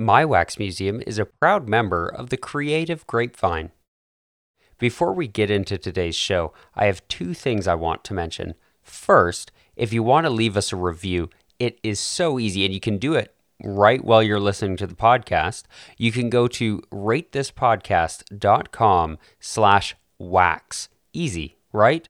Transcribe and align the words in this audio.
My 0.00 0.24
Wax 0.24 0.60
Museum 0.60 1.02
is 1.08 1.18
a 1.18 1.26
proud 1.26 1.68
member 1.68 2.06
of 2.06 2.30
the 2.30 2.36
Creative 2.36 3.04
Grapevine. 3.08 3.72
Before 4.78 5.12
we 5.12 5.26
get 5.26 5.50
into 5.50 5.76
today's 5.76 6.14
show, 6.14 6.52
I 6.76 6.86
have 6.86 7.08
two 7.08 7.34
things 7.34 7.66
I 7.66 7.74
want 7.74 8.04
to 8.04 8.14
mention. 8.14 8.54
First, 8.80 9.50
if 9.74 9.92
you 9.92 10.04
want 10.04 10.24
to 10.26 10.30
leave 10.30 10.56
us 10.56 10.72
a 10.72 10.76
review, 10.76 11.30
it 11.58 11.80
is 11.82 11.98
so 11.98 12.38
easy 12.38 12.64
and 12.64 12.72
you 12.72 12.78
can 12.78 12.98
do 12.98 13.14
it 13.14 13.34
right 13.64 14.04
while 14.04 14.22
you're 14.22 14.38
listening 14.38 14.76
to 14.76 14.86
the 14.86 14.94
podcast. 14.94 15.64
You 15.96 16.12
can 16.12 16.30
go 16.30 16.46
to 16.46 16.78
ratethispodcast.com 16.92 19.18
slash 19.40 19.96
wax. 20.16 20.88
Easy, 21.12 21.56
right? 21.72 22.06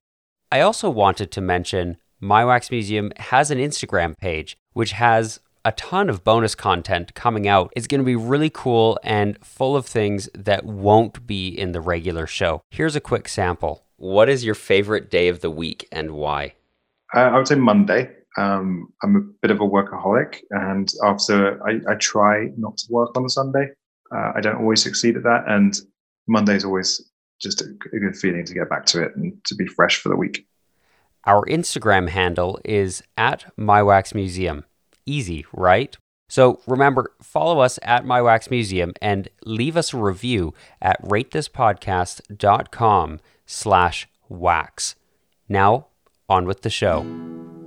I 0.52 0.61
also 0.61 0.91
wanted 0.91 1.32
to 1.32 1.41
mention 1.41 1.96
My 2.20 2.45
Wax 2.45 2.70
Museum 2.70 3.12
has 3.16 3.50
an 3.50 3.57
Instagram 3.57 4.14
page, 4.18 4.59
which 4.75 4.93
has 4.93 5.41
a 5.64 5.72
ton 5.72 6.09
of 6.09 6.25
bonus 6.25 6.54
content 6.54 7.14
coming 7.14 7.48
out. 7.48 7.72
It's 7.77 7.86
going 7.86 8.00
to 8.00 8.04
be 8.04 8.16
really 8.16 8.50
cool 8.50 8.98
and 9.02 9.39
full 9.44 9.76
of 9.76 9.86
things 9.86 10.29
that 10.35 10.64
won't 10.64 11.26
be 11.26 11.49
in 11.49 11.72
the 11.72 11.80
regular 11.80 12.26
show. 12.26 12.62
Here's 12.71 12.96
a 12.96 13.00
quick 13.00 13.29
sample. 13.29 13.85
What 13.96 14.29
is 14.29 14.44
your 14.44 14.54
favorite 14.54 15.11
day 15.11 15.29
of 15.29 15.40
the 15.40 15.50
week 15.50 15.89
and 15.90 16.13
why? 16.13 16.54
Uh, 17.14 17.21
I 17.21 17.36
would 17.36 17.49
say 17.49 17.57
Monday. 17.57 18.11
Um, 18.36 18.93
I'm 19.02 19.16
a 19.16 19.21
bit 19.43 19.50
of 19.50 19.61
a 19.61 19.68
workaholic, 19.68 20.39
and 20.50 20.93
after 21.04 21.61
I, 21.66 21.80
I 21.90 21.96
try 21.96 22.50
not 22.57 22.77
to 22.77 22.86
work 22.90 23.16
on 23.16 23.25
a 23.25 23.29
Sunday. 23.29 23.68
Uh, 24.14 24.32
I 24.36 24.40
don't 24.40 24.57
always 24.57 24.82
succeed 24.82 25.16
at 25.16 25.25
that, 25.25 25.44
and 25.49 25.77
Monday 26.29 26.54
is 26.54 26.64
always 26.64 27.11
just 27.40 27.61
a, 27.63 27.64
a 27.93 27.99
good 27.99 28.16
feeling 28.16 28.44
to 28.44 28.54
get 28.54 28.71
back 28.71 28.86
to 28.86 29.02
it 29.02 29.16
and 29.16 29.32
to 29.46 29.54
be 29.54 29.66
fresh 29.66 30.00
for 30.00 30.08
the 30.08 30.16
week. 30.16 30.46
Our 31.25 31.44
Instagram 31.46 32.08
handle 32.08 32.61
is 32.64 33.02
at 33.16 33.44
MyWaxMuseum 33.58 34.64
easy, 35.08 35.47
right? 35.53 35.97
So 36.28 36.61
remember, 36.67 37.12
follow 37.22 37.61
us 37.61 37.78
at 37.83 38.05
My 38.05 38.20
Wax 38.20 38.50
Museum 38.50 38.92
and 39.00 39.28
leave 39.44 39.77
us 39.77 39.94
a 39.94 39.97
review 39.97 40.53
at 40.83 41.00
ratethispodcast.com 41.03 43.20
slash 43.46 44.08
wax. 44.28 44.96
Now, 45.48 45.86
on 46.28 46.44
with 46.44 46.60
the 46.60 46.68
show. 46.68 47.06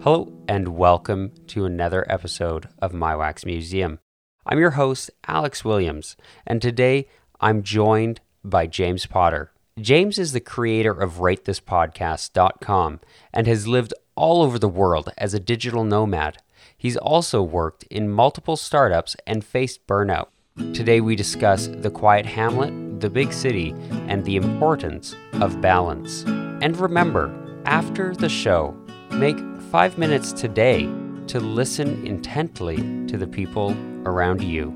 Hello 0.03 0.31
and 0.47 0.77
welcome 0.77 1.31
to 1.47 1.65
another 1.65 2.05
episode 2.07 2.69
of 2.79 2.93
My 2.93 3.15
Wax 3.15 3.43
Museum. 3.45 3.97
I'm 4.45 4.59
your 4.59 4.71
host, 4.71 5.09
Alex 5.27 5.65
Williams, 5.65 6.15
and 6.45 6.61
today 6.61 7.07
I'm 7.39 7.63
joined 7.63 8.21
by 8.43 8.67
James 8.67 9.07
Potter. 9.07 9.51
James 9.79 10.19
is 10.19 10.33
the 10.33 10.39
creator 10.39 10.91
of 10.91 11.13
RateThisPodcast.com 11.13 12.99
and 13.33 13.47
has 13.47 13.67
lived 13.67 13.95
all 14.15 14.43
over 14.43 14.59
the 14.59 14.67
world 14.67 15.09
as 15.17 15.33
a 15.33 15.39
digital 15.39 15.83
nomad. 15.83 16.37
He's 16.81 16.97
also 16.97 17.43
worked 17.43 17.83
in 17.91 18.09
multiple 18.09 18.57
startups 18.57 19.15
and 19.27 19.45
faced 19.45 19.85
burnout. 19.85 20.29
Today 20.73 20.99
we 20.99 21.15
discuss 21.15 21.67
the 21.67 21.91
quiet 21.91 22.25
hamlet, 22.25 22.99
the 22.99 23.07
big 23.07 23.31
city, 23.33 23.75
and 24.07 24.25
the 24.25 24.35
importance 24.35 25.15
of 25.33 25.61
balance. 25.61 26.23
And 26.25 26.75
remember, 26.75 27.31
after 27.65 28.15
the 28.15 28.29
show, 28.29 28.75
make 29.11 29.37
five 29.69 29.99
minutes 29.99 30.33
today 30.33 30.89
to 31.27 31.39
listen 31.39 32.03
intently 32.07 32.77
to 33.05 33.15
the 33.15 33.27
people 33.27 33.77
around 34.03 34.41
you. 34.41 34.73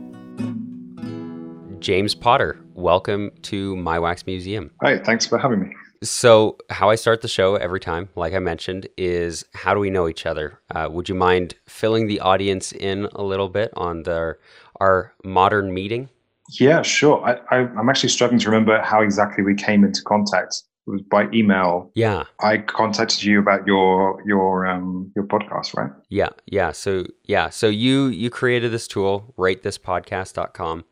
James 1.80 2.14
Potter, 2.14 2.64
welcome 2.76 3.32
to 3.42 3.76
My 3.78 3.98
Wax 3.98 4.28
Museum. 4.28 4.70
Hi, 4.84 5.00
thanks 5.00 5.26
for 5.26 5.40
having 5.40 5.60
me. 5.60 5.76
So, 6.06 6.58
how 6.70 6.92
I 6.92 6.96
start 6.96 7.22
the 7.22 7.28
show 7.28 7.56
every 7.56 7.80
time, 7.80 8.10
like 8.16 8.34
I 8.34 8.40
mentioned, 8.40 8.88
is 8.96 9.44
how 9.56 9.74
do 9.74 9.80
we 9.80 9.90
know 9.90 10.08
each 10.08 10.26
other? 10.26 10.60
Uh, 10.70 10.88
would 10.92 11.10
you 11.10 11.16
mind 11.16 11.56
filling 11.66 12.06
the 12.08 12.20
audience 12.20 12.72
in 12.72 13.10
a 13.14 13.24
little 13.24 13.50
bit 13.50 13.72
on 13.76 14.04
the, 14.04 14.38
our 14.80 15.14
modern 15.24 15.74
meeting? 15.74 16.10
Yeah, 16.52 16.84
sure. 16.84 17.24
I, 17.26 17.56
I, 17.56 17.58
I'm 17.78 17.90
actually 17.90 18.10
struggling 18.10 18.40
to 18.40 18.50
remember 18.50 18.80
how 18.82 19.02
exactly 19.02 19.44
we 19.44 19.56
came 19.56 19.84
into 19.84 20.04
contact. 20.04 20.62
It 20.88 20.92
was 20.92 21.02
by 21.02 21.28
email. 21.34 21.92
Yeah, 21.96 22.26
I 22.40 22.60
contacted 22.60 23.24
you 23.24 23.40
about 23.40 23.66
your 23.66 24.22
your 24.28 24.68
um 24.68 25.12
your 25.16 25.26
podcast, 25.26 25.76
right? 25.76 25.92
yeah, 26.10 26.30
yeah. 26.46 26.72
So, 26.72 27.06
yeah, 27.24 27.50
so 27.50 27.68
you 27.68 28.06
you 28.06 28.30
created 28.30 28.72
this 28.72 28.88
tool, 28.88 29.34
ratethispodcast.com, 29.40 30.86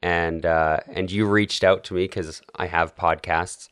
and 0.00 0.46
uh, 0.46 0.78
and 0.86 1.10
you 1.10 1.26
reached 1.26 1.64
out 1.64 1.82
to 1.84 1.94
me 1.94 2.04
because 2.04 2.40
I 2.54 2.66
have 2.66 2.94
podcasts, 2.94 3.68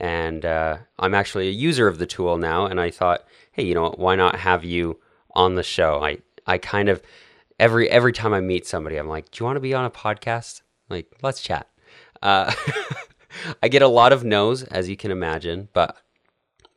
and 0.00 0.44
uh, 0.44 0.78
I'm 0.98 1.14
actually 1.14 1.48
a 1.48 1.52
user 1.52 1.88
of 1.88 1.98
the 1.98 2.06
tool 2.06 2.36
now. 2.38 2.66
And 2.66 2.80
I 2.80 2.90
thought, 2.90 3.24
hey, 3.52 3.64
you 3.64 3.74
know, 3.74 3.82
what, 3.82 3.98
why 3.98 4.16
not 4.16 4.36
have 4.36 4.64
you 4.64 5.00
on 5.34 5.54
the 5.54 5.62
show? 5.62 6.02
I 6.02 6.18
I 6.46 6.58
kind 6.58 6.88
of 6.88 7.02
every 7.58 7.88
every 7.90 8.12
time 8.12 8.32
I 8.32 8.40
meet 8.40 8.66
somebody, 8.66 8.96
I'm 8.96 9.08
like, 9.08 9.30
do 9.30 9.38
you 9.40 9.46
want 9.46 9.56
to 9.56 9.60
be 9.60 9.74
on 9.74 9.84
a 9.84 9.90
podcast? 9.90 10.62
Like, 10.88 11.06
let's 11.22 11.40
chat. 11.40 11.68
Uh, 12.22 12.52
I 13.62 13.68
get 13.68 13.82
a 13.82 13.88
lot 13.88 14.12
of 14.12 14.24
no's, 14.24 14.62
as 14.64 14.88
you 14.88 14.96
can 14.96 15.10
imagine, 15.10 15.68
but 15.72 15.96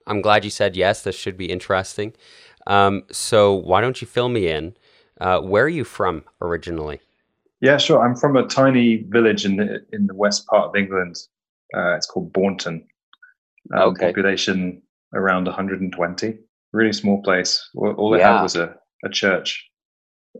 I'm 0.06 0.22
glad 0.22 0.44
you 0.44 0.50
said 0.50 0.76
yes. 0.76 1.04
This 1.04 1.16
should 1.16 1.38
be 1.38 1.52
interesting. 1.52 2.14
Um, 2.66 3.04
so 3.12 3.54
why 3.54 3.82
don't 3.82 4.02
you 4.02 4.08
fill 4.08 4.30
me 4.30 4.48
in? 4.48 4.76
Uh, 5.20 5.40
where 5.40 5.64
are 5.64 5.70
you 5.70 5.84
from 5.84 6.24
originally? 6.42 7.00
Yeah, 7.62 7.78
sure. 7.78 8.06
I'm 8.06 8.16
from 8.16 8.36
a 8.36 8.46
tiny 8.48 8.98
village 8.98 9.46
in 9.46 9.56
the 9.58 9.86
in 9.92 10.06
the 10.06 10.14
west 10.14 10.46
part 10.48 10.70
of 10.70 10.76
England. 10.76 11.16
Uh, 11.76 11.96
it's 11.96 12.06
called 12.06 12.32
Bournemouth. 12.32 12.84
Um, 13.74 13.90
Okay. 13.90 14.08
Population 14.08 14.82
around 15.14 15.46
120. 15.46 16.38
Really 16.74 16.94
small 16.94 17.22
place. 17.24 17.70
All, 17.76 17.92
all 17.94 18.14
it 18.14 18.20
Yeah. 18.20 18.36
had 18.38 18.44
was 18.44 18.56
a, 18.56 18.76
a 19.06 19.10
church, 19.10 19.70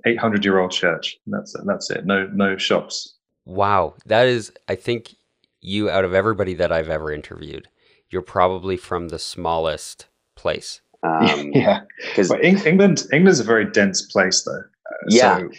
800 0.06 0.44
year 0.46 0.60
old 0.60 0.72
church. 0.72 1.18
And 1.26 1.34
that's 1.36 1.54
that's 1.66 1.90
it. 1.90 2.06
No 2.06 2.28
no 2.34 2.58
shops. 2.58 3.16
Wow, 3.46 3.96
that 4.06 4.28
is, 4.28 4.52
I 4.68 4.76
think 4.76 5.16
you, 5.62 5.90
out 5.90 6.04
of 6.04 6.14
everybody 6.14 6.54
that 6.56 6.72
I've 6.72 6.90
ever 6.90 7.12
interviewed, 7.14 7.68
you're 8.10 8.22
probably 8.22 8.76
from 8.78 9.08
the 9.10 9.20
smallest 9.20 10.08
place. 10.36 10.82
Um, 11.04 11.52
yeah, 11.54 11.82
'cause- 12.16 12.28
but 12.28 12.44
Eng- 12.44 12.66
England 12.66 13.04
England's 13.14 13.40
a 13.40 13.44
very 13.44 13.66
dense 13.72 14.02
place 14.12 14.44
though. 14.44 14.58
Uh, 14.60 14.96
Yeah. 15.08 15.38
so 15.38 15.50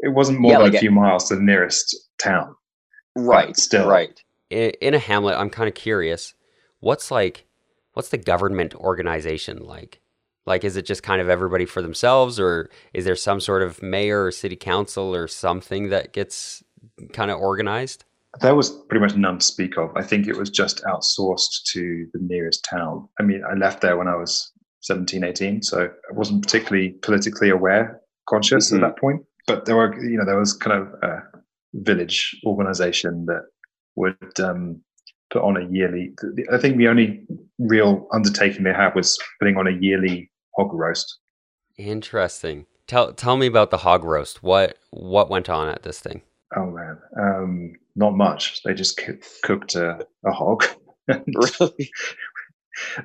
it 0.00 0.10
wasn't 0.10 0.38
more 0.38 0.52
Yeah, 0.52 0.58
than 0.58 0.66
like 0.66 0.74
a 0.74 0.76
a- 0.76 0.80
few 0.80 0.90
miles 0.90 1.28
to 1.28 1.34
the 1.36 1.42
nearest 1.42 1.96
town. 2.18 2.54
right, 3.16 3.56
still. 3.56 3.88
right. 3.88 4.22
In, 4.50 4.70
in 4.82 4.94
a 4.94 4.98
hamlet, 4.98 5.34
I'm 5.36 5.48
kind 5.50 5.66
of 5.66 5.74
curious. 5.74 6.34
What's 6.86 7.10
like, 7.10 7.46
what's 7.94 8.10
the 8.10 8.16
government 8.16 8.72
organization 8.76 9.58
like? 9.58 10.00
Like, 10.46 10.62
is 10.62 10.76
it 10.76 10.86
just 10.86 11.02
kind 11.02 11.20
of 11.20 11.28
everybody 11.28 11.64
for 11.66 11.82
themselves, 11.82 12.38
or 12.38 12.70
is 12.94 13.04
there 13.04 13.16
some 13.16 13.40
sort 13.40 13.62
of 13.62 13.82
mayor 13.82 14.26
or 14.26 14.30
city 14.30 14.54
council 14.54 15.12
or 15.12 15.26
something 15.26 15.88
that 15.88 16.12
gets 16.12 16.62
kind 17.12 17.32
of 17.32 17.40
organized? 17.40 18.04
There 18.40 18.54
was 18.54 18.70
pretty 18.88 19.00
much 19.04 19.16
none 19.16 19.40
to 19.40 19.44
speak 19.44 19.76
of. 19.76 19.90
I 19.96 20.02
think 20.04 20.28
it 20.28 20.36
was 20.36 20.48
just 20.48 20.84
outsourced 20.84 21.64
to 21.72 22.06
the 22.12 22.20
nearest 22.20 22.64
town. 22.70 23.08
I 23.18 23.24
mean, 23.24 23.42
I 23.50 23.54
left 23.54 23.80
there 23.80 23.96
when 23.96 24.06
I 24.06 24.14
was 24.14 24.52
17, 24.82 25.24
18, 25.24 25.62
so 25.62 25.86
I 25.86 26.12
wasn't 26.12 26.44
particularly 26.44 26.90
politically 27.02 27.50
aware, 27.50 28.00
conscious 28.28 28.70
Mhm. 28.70 28.76
at 28.76 28.80
that 28.82 28.98
point. 29.00 29.22
But 29.48 29.64
there 29.64 29.74
were, 29.74 29.92
you 30.04 30.18
know, 30.18 30.24
there 30.24 30.38
was 30.38 30.52
kind 30.52 30.80
of 30.80 30.86
a 31.02 31.22
village 31.74 32.40
organization 32.46 33.26
that 33.26 33.42
would 33.96 34.38
um, 34.38 34.82
put 35.30 35.42
on 35.42 35.56
a 35.56 35.68
yearly. 35.70 36.14
I 36.52 36.58
think 36.58 36.76
the 36.76 36.88
only 36.88 37.24
real 37.58 38.06
undertaking 38.12 38.64
they 38.64 38.72
had 38.72 38.94
was 38.94 39.18
putting 39.38 39.56
on 39.56 39.66
a 39.66 39.72
yearly 39.72 40.30
hog 40.56 40.72
roast. 40.72 41.18
Interesting. 41.76 42.66
Tell 42.86 43.12
tell 43.12 43.36
me 43.36 43.46
about 43.46 43.70
the 43.70 43.78
hog 43.78 44.04
roast. 44.04 44.42
What 44.42 44.78
what 44.90 45.28
went 45.28 45.48
on 45.48 45.68
at 45.68 45.82
this 45.82 46.00
thing? 46.00 46.22
Oh 46.56 46.70
man, 46.70 46.98
um, 47.20 47.72
not 47.96 48.16
much. 48.16 48.62
They 48.62 48.74
just 48.74 48.96
coo- 48.96 49.18
cooked 49.42 49.74
a, 49.74 50.06
a 50.24 50.32
hog. 50.32 50.64
Really? 51.60 51.90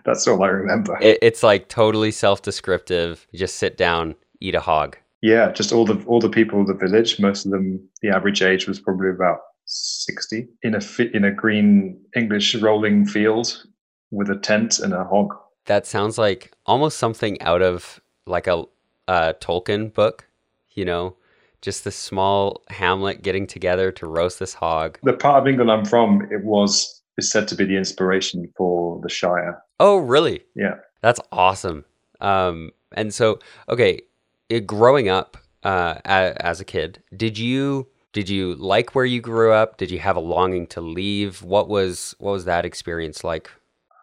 That's 0.04 0.28
all 0.28 0.44
I 0.44 0.48
remember. 0.48 0.98
It, 1.02 1.20
it's 1.22 1.44
like 1.44 1.70
totally 1.70 2.12
self-descriptive. 2.12 3.26
You 3.32 3.40
just 3.40 3.56
sit 3.56 3.78
down, 3.78 4.16
eat 4.40 4.56
a 4.56 4.60
hog. 4.60 4.98
Yeah, 5.22 5.52
just 5.52 5.72
all 5.72 5.86
the 5.86 6.04
all 6.06 6.20
the 6.20 6.30
people 6.30 6.62
of 6.62 6.68
the 6.68 6.74
village. 6.74 7.20
Most 7.20 7.46
of 7.46 7.52
them, 7.52 7.88
the 8.02 8.10
average 8.10 8.42
age 8.42 8.68
was 8.68 8.80
probably 8.80 9.10
about 9.10 9.40
sixty 9.72 10.48
in 10.64 10.76
a 10.76 10.82
fi- 10.82 11.12
in 11.14 11.24
a 11.24 11.32
green 11.32 12.00
English 12.16 12.56
rolling 12.56 13.06
field 13.06 13.64
with 14.12 14.30
a 14.30 14.38
tent 14.38 14.80
and 14.80 14.94
a 14.94 15.04
hog. 15.04 15.34
That 15.66 15.88
sounds 15.88 16.18
like 16.18 16.52
almost 16.66 16.98
something 16.98 17.42
out 17.42 17.62
of 17.62 18.02
like 18.26 18.48
a, 18.48 18.66
a 19.08 19.34
Tolkien 19.40 19.94
book. 19.94 20.28
You 20.72 20.86
know, 20.86 21.16
just 21.62 21.84
this 21.84 21.96
small 21.96 22.64
hamlet 22.70 23.22
getting 23.22 23.48
together 23.48 23.92
to 23.94 24.08
roast 24.08 24.40
this 24.40 24.54
hog. 24.54 25.00
The 25.04 25.14
part 25.14 25.42
of 25.42 25.48
England 25.48 25.72
I'm 25.72 25.86
from, 25.86 26.28
it 26.32 26.44
was 26.44 27.02
is 27.18 27.30
said 27.30 27.48
to 27.50 27.56
be 27.56 27.66
the 27.66 27.78
inspiration 27.78 28.52
for 28.58 29.00
the 29.02 29.10
Shire. 29.10 29.62
Oh, 29.80 29.98
really? 29.98 30.44
Yeah. 30.56 30.76
That's 31.02 31.20
awesome. 31.32 31.86
Um, 32.22 32.72
and 32.94 33.14
so, 33.14 33.40
okay, 33.68 34.02
it, 34.48 34.66
growing 34.66 35.10
up 35.10 35.38
uh, 35.64 35.96
as 36.06 36.62
a 36.62 36.66
kid, 36.66 37.04
did 37.16 37.38
you 37.38 37.88
did 38.14 38.30
you 38.30 38.56
like 38.56 38.94
where 38.96 39.06
you 39.06 39.22
grew 39.22 39.52
up? 39.54 39.78
Did 39.78 39.92
you 39.92 40.00
have 40.00 40.16
a 40.16 40.20
longing 40.22 40.68
to 40.68 40.82
leave? 40.82 41.42
What 41.44 41.68
was 41.70 42.16
what 42.20 42.32
was 42.32 42.46
that 42.46 42.66
experience 42.66 43.24
like? 43.24 43.50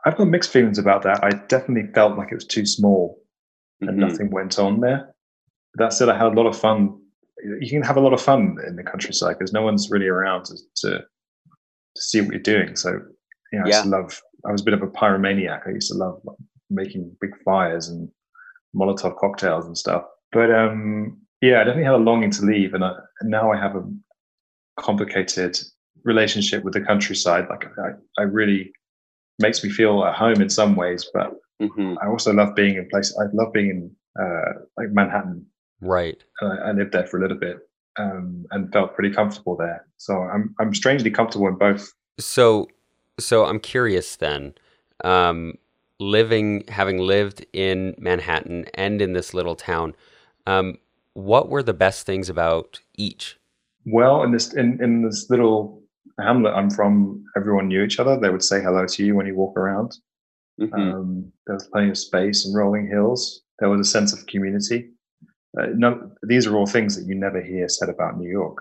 I've 0.07 0.17
got 0.17 0.29
mixed 0.29 0.51
feelings 0.51 0.79
about 0.79 1.03
that. 1.03 1.23
I 1.23 1.31
definitely 1.49 1.93
felt 1.93 2.17
like 2.17 2.33
it 2.33 2.37
was 2.37 2.47
too 2.47 2.65
small 2.65 3.21
and 3.81 3.91
Mhm. 3.91 4.09
nothing 4.09 4.31
went 4.31 4.59
on 4.59 4.81
there. 4.81 5.15
That 5.75 5.93
said, 5.93 6.09
I 6.09 6.17
had 6.17 6.27
a 6.33 6.35
lot 6.41 6.47
of 6.47 6.57
fun 6.59 7.01
you 7.61 7.71
can 7.71 7.83
have 7.83 7.97
a 7.97 8.01
lot 8.01 8.13
of 8.13 8.21
fun 8.21 8.57
in 8.67 8.75
the 8.75 8.83
countryside 8.83 9.39
because 9.39 9.53
no 9.53 9.63
one's 9.63 9.91
really 9.93 10.09
around 10.09 10.45
to, 10.47 10.57
to, 10.79 10.91
to 10.99 12.03
see 12.03 12.21
what 12.21 12.31
you're 12.31 12.41
doing. 12.41 12.75
So, 12.75 12.91
you 13.53 13.59
know, 13.59 13.65
I 13.65 13.69
Yeah. 13.69 13.77
used 13.77 13.85
to 13.85 13.89
love. 13.91 14.21
I 14.45 14.51
was 14.51 14.61
a 14.61 14.65
bit 14.65 14.75
of 14.75 14.83
a 14.83 14.89
pyromaniac. 14.89 15.67
I 15.67 15.71
used 15.71 15.93
to 15.93 15.97
love 15.99 16.21
like, 16.25 16.37
making 16.71 17.17
big 17.21 17.31
fires 17.45 17.89
and 17.89 18.09
Molotov 18.75 19.17
cocktails 19.19 19.67
and 19.67 19.79
stuff. 19.79 20.03
But 20.33 20.51
um, 20.53 21.21
yeah, 21.41 21.61
I 21.61 21.65
definitely 21.65 21.85
had 21.85 21.95
a 21.95 21.99
longing 21.99 22.31
to 22.33 22.43
leave, 22.43 22.75
and, 22.75 22.85
I, 22.85 22.93
now 23.23 23.53
I 23.53 23.57
have 23.59 23.77
a 23.77 23.85
complicated 24.79 25.59
relationship 26.05 26.65
with 26.65 26.75
the 26.75 26.81
countryside. 26.81 27.47
Like 27.51 27.65
I, 27.79 28.21
I 28.21 28.25
really 28.25 28.73
makes 29.39 29.63
me 29.63 29.71
feel 29.71 30.05
at 30.05 30.15
home 30.15 30.41
in 30.41 30.49
some 30.49 30.77
ways, 30.77 31.09
but 31.13 31.33
hmm 31.61 31.95
I 32.01 32.07
also 32.07 32.33
love 32.33 32.55
being 32.55 32.77
in 32.77 32.89
places. 32.89 33.19
I 33.21 33.27
love 33.35 33.53
being 33.53 33.71
in 33.71 33.91
uh, 34.21 34.61
like 34.77 34.91
Manhattan. 34.93 35.47
Right. 35.81 36.23
I, 36.41 36.47
I 36.69 36.73
lived 36.73 36.93
there 36.93 37.07
for 37.07 37.19
a 37.19 37.21
little 37.21 37.39
bit 37.39 37.59
um, 37.99 38.47
and 38.51 38.73
felt 38.73 38.95
pretty 38.95 39.15
comfortable 39.15 39.57
there. 39.57 39.87
So 39.97 40.15
I'm 40.23 40.55
I'm 40.61 40.75
strangely 40.75 41.11
comfortable 41.11 41.49
in 41.49 41.57
both. 41.57 41.93
So, 42.19 42.69
so 43.19 43.45
I'm 43.45 43.61
curious 43.61 44.17
then. 44.17 44.55
Um, 45.05 45.55
living, 46.01 46.65
having 46.69 46.99
lived 46.99 47.45
in 47.53 47.95
Manhattan 47.99 48.67
and 48.75 49.01
in 49.03 49.13
this 49.13 49.35
little 49.35 49.55
town, 49.55 49.95
um, 50.47 50.79
what 51.19 51.49
were 51.49 51.63
the 51.65 51.75
best 51.75 52.07
things 52.07 52.29
about 52.29 52.81
each? 52.97 53.37
Well, 53.85 54.23
in 54.23 54.31
this 54.33 54.55
in, 54.55 54.83
in 54.83 55.03
this 55.03 55.29
little 55.29 55.83
hamlet 56.21 56.55
I'm 56.55 56.71
from, 56.71 57.25
everyone 57.37 57.69
knew 57.69 57.83
each 57.83 57.99
other. 57.99 58.19
They 58.19 58.31
would 58.31 58.45
say 58.45 58.61
hello 58.63 58.87
to 58.87 59.05
you 59.05 59.15
when 59.17 59.27
you 59.27 59.35
walk 59.35 59.57
around. 59.57 59.97
Mhm. 60.61 60.75
Um, 60.75 61.33
there 61.47 61.55
was 61.55 61.69
plenty 61.73 61.91
of 61.91 61.99
space 61.99 62.45
and 62.47 62.55
rolling 62.55 62.87
hills. 62.89 63.43
There 63.59 63.69
was 63.69 63.81
a 63.81 63.91
sense 63.91 64.13
of 64.13 64.27
community. 64.27 64.91
Uh, 65.59 65.67
no, 65.75 66.11
these 66.23 66.47
are 66.47 66.57
all 66.57 66.67
things 66.67 66.97
that 66.97 67.07
you 67.09 67.15
never 67.15 67.41
hear 67.41 67.69
said 67.69 67.89
about 67.89 68.19
New 68.19 68.29
York, 68.29 68.59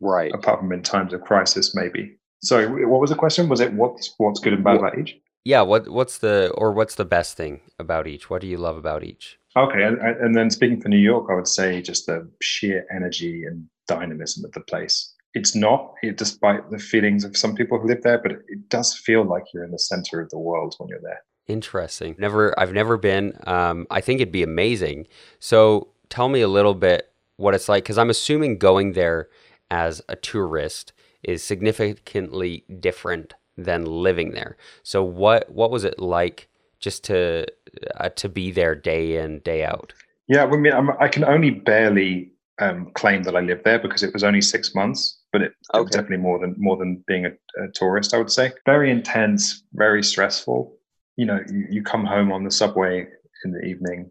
right. 0.00 0.32
apart 0.34 0.60
from 0.60 0.72
in 0.72 0.82
times 0.82 1.12
of 1.12 1.20
crisis, 1.20 1.74
maybe. 1.74 2.16
Sorry, 2.42 2.66
what 2.86 3.00
was 3.00 3.10
the 3.10 3.16
question? 3.16 3.48
Was 3.48 3.60
it 3.60 3.72
what's 3.74 4.14
what's 4.18 4.40
good 4.40 4.52
and 4.54 4.64
bad 4.64 4.80
Wha- 4.80 4.88
about 4.88 4.98
each? 4.98 5.16
Yeah. 5.44 5.62
What 5.62 5.88
What's 5.88 6.18
the 6.18 6.50
or 6.56 6.72
what's 6.72 6.96
the 6.96 7.04
best 7.04 7.36
thing 7.36 7.60
about 7.78 8.06
each? 8.06 8.28
What 8.30 8.40
do 8.40 8.46
you 8.48 8.56
love 8.56 8.76
about 8.76 9.04
each? 9.04 9.38
Okay, 9.56 9.82
and, 9.82 9.98
and 9.98 10.36
then 10.36 10.50
speaking 10.50 10.80
for 10.80 10.88
New 10.88 10.98
York, 10.98 11.28
I 11.30 11.34
would 11.34 11.48
say 11.48 11.80
just 11.80 12.06
the 12.06 12.28
sheer 12.42 12.86
energy 12.94 13.44
and 13.44 13.66
dynamism 13.88 14.44
of 14.44 14.52
the 14.52 14.60
place. 14.60 15.14
It's 15.32 15.54
not, 15.54 15.94
it, 16.02 16.18
despite 16.18 16.70
the 16.70 16.78
feelings 16.78 17.24
of 17.24 17.36
some 17.36 17.54
people 17.54 17.78
who 17.78 17.88
live 17.88 18.02
there, 18.02 18.18
but 18.18 18.32
it, 18.32 18.68
does 18.68 18.94
feel 18.94 19.24
like 19.24 19.44
you're 19.52 19.64
in 19.64 19.70
the 19.70 19.78
center 19.78 20.20
of 20.20 20.30
the 20.30 20.38
world 20.38 20.74
when 20.78 20.88
you're 20.88 21.00
there. 21.02 21.20
Interesting. 21.46 22.16
Never. 22.18 22.58
I've 22.58 22.72
never 22.72 22.96
been. 22.96 23.38
Um, 23.46 23.86
I 23.90 24.00
think 24.00 24.20
it'd 24.20 24.32
be 24.32 24.42
amazing. 24.42 25.06
So 25.38 25.88
tell 26.08 26.28
me 26.28 26.40
a 26.40 26.48
little 26.48 26.74
bit 26.74 27.12
what 27.36 27.54
it's 27.54 27.68
like, 27.68 27.84
because 27.84 27.98
I'm 27.98 28.10
assuming 28.10 28.58
going 28.58 28.92
there 28.92 29.28
as 29.70 30.02
a 30.08 30.16
tourist 30.16 30.92
is 31.22 31.44
significantly 31.44 32.64
different 32.80 33.34
than 33.56 33.84
living 33.84 34.32
there. 34.32 34.56
So 34.82 35.02
what 35.02 35.50
what 35.50 35.70
was 35.70 35.84
it 35.84 35.98
like 35.98 36.48
just 36.78 37.04
to 37.04 37.46
uh, 37.96 38.08
to 38.10 38.28
be 38.28 38.50
there 38.50 38.74
day 38.74 39.16
in 39.16 39.40
day 39.40 39.64
out? 39.64 39.92
Yeah, 40.28 40.44
I 40.44 40.56
mean, 40.56 40.72
I'm, 40.72 40.90
I 41.00 41.08
can 41.08 41.24
only 41.24 41.50
barely 41.50 42.32
um, 42.58 42.90
claim 42.94 43.22
that 43.24 43.36
I 43.36 43.40
lived 43.40 43.64
there 43.64 43.78
because 43.78 44.02
it 44.02 44.12
was 44.12 44.24
only 44.24 44.40
six 44.40 44.74
months, 44.74 45.20
but 45.32 45.42
it, 45.42 45.52
it 45.74 45.80
was 45.80 45.90
definitely 45.90 46.18
more 46.18 46.38
than 46.38 46.54
more 46.58 46.76
than 46.76 47.04
being 47.06 47.26
a, 47.26 47.30
a 47.62 47.68
tourist. 47.74 48.14
I 48.14 48.18
would 48.18 48.30
say 48.30 48.52
very 48.64 48.90
intense, 48.90 49.62
very 49.74 50.02
stressful. 50.02 50.74
You 51.16 51.26
know, 51.26 51.40
you, 51.50 51.66
you 51.70 51.82
come 51.82 52.04
home 52.04 52.32
on 52.32 52.44
the 52.44 52.50
subway 52.50 53.06
in 53.44 53.52
the 53.52 53.64
evening, 53.64 54.10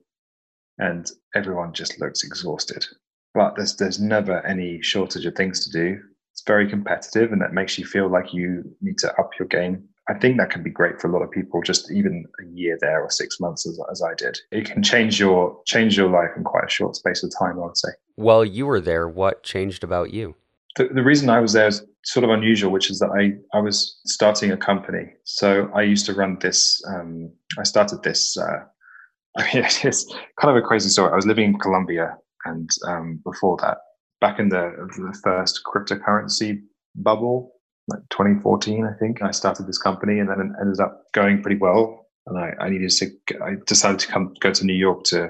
and 0.78 1.10
everyone 1.34 1.74
just 1.74 2.00
looks 2.00 2.24
exhausted. 2.24 2.86
But 3.34 3.56
there's 3.56 3.76
there's 3.76 4.00
never 4.00 4.46
any 4.46 4.82
shortage 4.82 5.26
of 5.26 5.36
things 5.36 5.66
to 5.66 5.72
do. 5.72 6.00
It's 6.32 6.44
very 6.46 6.70
competitive, 6.70 7.32
and 7.32 7.42
that 7.42 7.54
makes 7.54 7.78
you 7.78 7.86
feel 7.86 8.10
like 8.10 8.34
you 8.34 8.64
need 8.82 8.98
to 9.00 9.14
up 9.20 9.32
your 9.40 9.48
game. 9.48 9.90
I 10.08 10.14
think 10.14 10.38
that 10.38 10.52
can 10.52 10.62
be 10.62 10.70
great 10.70 11.02
for 11.02 11.08
a 11.08 11.12
lot 11.12 11.24
of 11.24 11.32
people. 11.32 11.62
Just 11.64 11.92
even 11.92 12.26
a 12.40 12.46
year 12.46 12.78
there 12.80 13.02
or 13.02 13.10
six 13.10 13.40
months, 13.40 13.66
as, 13.66 13.80
as 13.92 14.04
I 14.04 14.14
did, 14.14 14.40
it 14.52 14.66
can 14.66 14.84
change 14.84 15.20
your 15.20 15.60
change 15.66 15.98
your 15.98 16.10
life 16.10 16.30
in 16.38 16.44
quite 16.44 16.66
a 16.66 16.70
short 16.70 16.96
space 16.96 17.24
of 17.24 17.32
time. 17.38 17.60
I 17.60 17.66
would 17.66 17.78
say. 17.78 17.90
While 18.16 18.46
you 18.46 18.66
were 18.66 18.82
there, 18.82 19.10
what 19.10 19.44
changed 19.44 19.84
about 19.84 20.14
you? 20.14 20.36
The, 20.76 20.90
the 20.90 21.04
reason 21.04 21.30
I 21.30 21.40
was 21.40 21.54
there 21.54 21.68
is 21.68 21.84
sort 22.04 22.24
of 22.24 22.30
unusual, 22.30 22.72
which 22.72 22.92
is 22.92 23.00
that 23.00 23.10
I 23.10 23.34
I 23.58 23.62
was 23.62 24.00
starting 24.06 24.52
a 24.52 24.58
company. 24.58 25.14
So 25.24 25.70
I 25.74 25.82
used 25.82 26.06
to 26.06 26.14
run 26.14 26.38
this. 26.40 26.82
Um, 26.88 27.32
I 27.58 27.64
started 27.64 28.04
this. 28.04 28.38
Uh, 28.38 28.60
I 29.38 29.54
mean, 29.54 29.66
it's 29.66 30.06
kind 30.40 30.56
of 30.56 30.64
a 30.64 30.66
crazy 30.66 30.90
story. 30.90 31.12
I 31.12 31.16
was 31.16 31.26
living 31.26 31.46
in 31.46 31.60
Colombia, 31.60 32.16
and 32.46 32.70
um, 32.88 33.22
before 33.26 33.58
that, 33.62 33.78
back 34.22 34.40
in 34.40 34.50
the 34.50 34.72
the 34.98 35.20
first 35.24 35.62
cryptocurrency 35.66 36.62
bubble, 36.96 37.52
like 37.88 38.02
2014, 38.10 38.86
I 38.86 38.98
think, 38.98 39.22
I 39.22 39.32
started 39.32 39.68
this 39.68 39.78
company, 39.78 40.20
and 40.20 40.30
then 40.30 40.40
it 40.40 40.62
ended 40.62 40.80
up 40.80 41.04
going 41.14 41.42
pretty 41.42 41.58
well. 41.58 42.08
And 42.28 42.40
I, 42.40 42.52
I 42.60 42.70
needed 42.70 42.90
to. 42.90 43.12
I 43.44 43.52
decided 43.68 44.00
to 44.00 44.08
come 44.08 44.34
go 44.40 44.52
to 44.52 44.66
New 44.66 44.74
York 44.74 45.04
to 45.06 45.30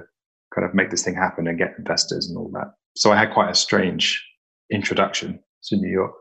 kind 0.54 0.66
of 0.66 0.74
make 0.74 0.92
this 0.92 1.04
thing 1.04 1.16
happen 1.16 1.48
and 1.48 1.58
get 1.58 1.76
investors 1.78 2.30
and 2.30 2.38
all 2.38 2.50
that. 2.54 2.74
So 2.96 3.12
I 3.12 3.18
had 3.18 3.34
quite 3.34 3.50
a 3.50 3.56
strange 3.56 4.26
introduction 4.72 5.44
to 5.66 5.76
New 5.76 5.92
York. 5.92 6.14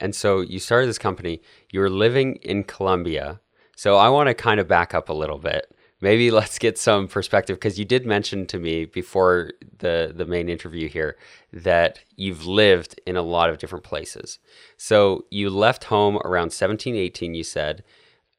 And 0.00 0.14
so 0.14 0.40
you 0.40 0.58
started 0.58 0.88
this 0.88 0.98
company. 0.98 1.40
You 1.70 1.80
were 1.80 1.90
living 1.90 2.36
in 2.36 2.64
Colombia. 2.64 3.40
So 3.76 3.96
I 3.96 4.08
want 4.08 4.28
to 4.28 4.34
kind 4.34 4.58
of 4.58 4.66
back 4.66 4.94
up 4.94 5.08
a 5.08 5.12
little 5.12 5.38
bit. 5.38 5.72
Maybe 6.00 6.30
let's 6.40 6.58
get 6.58 6.78
some 6.78 7.08
perspective 7.08 7.56
because 7.56 7.78
you 7.78 7.84
did 7.84 8.06
mention 8.06 8.46
to 8.46 8.58
me 8.58 8.84
before 8.84 9.52
the 9.78 10.12
the 10.14 10.24
main 10.26 10.48
interview 10.48 10.88
here 10.88 11.16
that 11.52 12.00
you've 12.16 12.46
lived 12.46 13.00
in 13.06 13.16
a 13.16 13.22
lot 13.22 13.50
of 13.50 13.58
different 13.58 13.84
places. 13.84 14.38
So 14.76 15.24
you 15.30 15.50
left 15.50 15.84
home 15.84 16.18
around 16.24 16.52
17, 16.52 16.94
18, 16.94 17.34
you 17.34 17.44
said. 17.44 17.84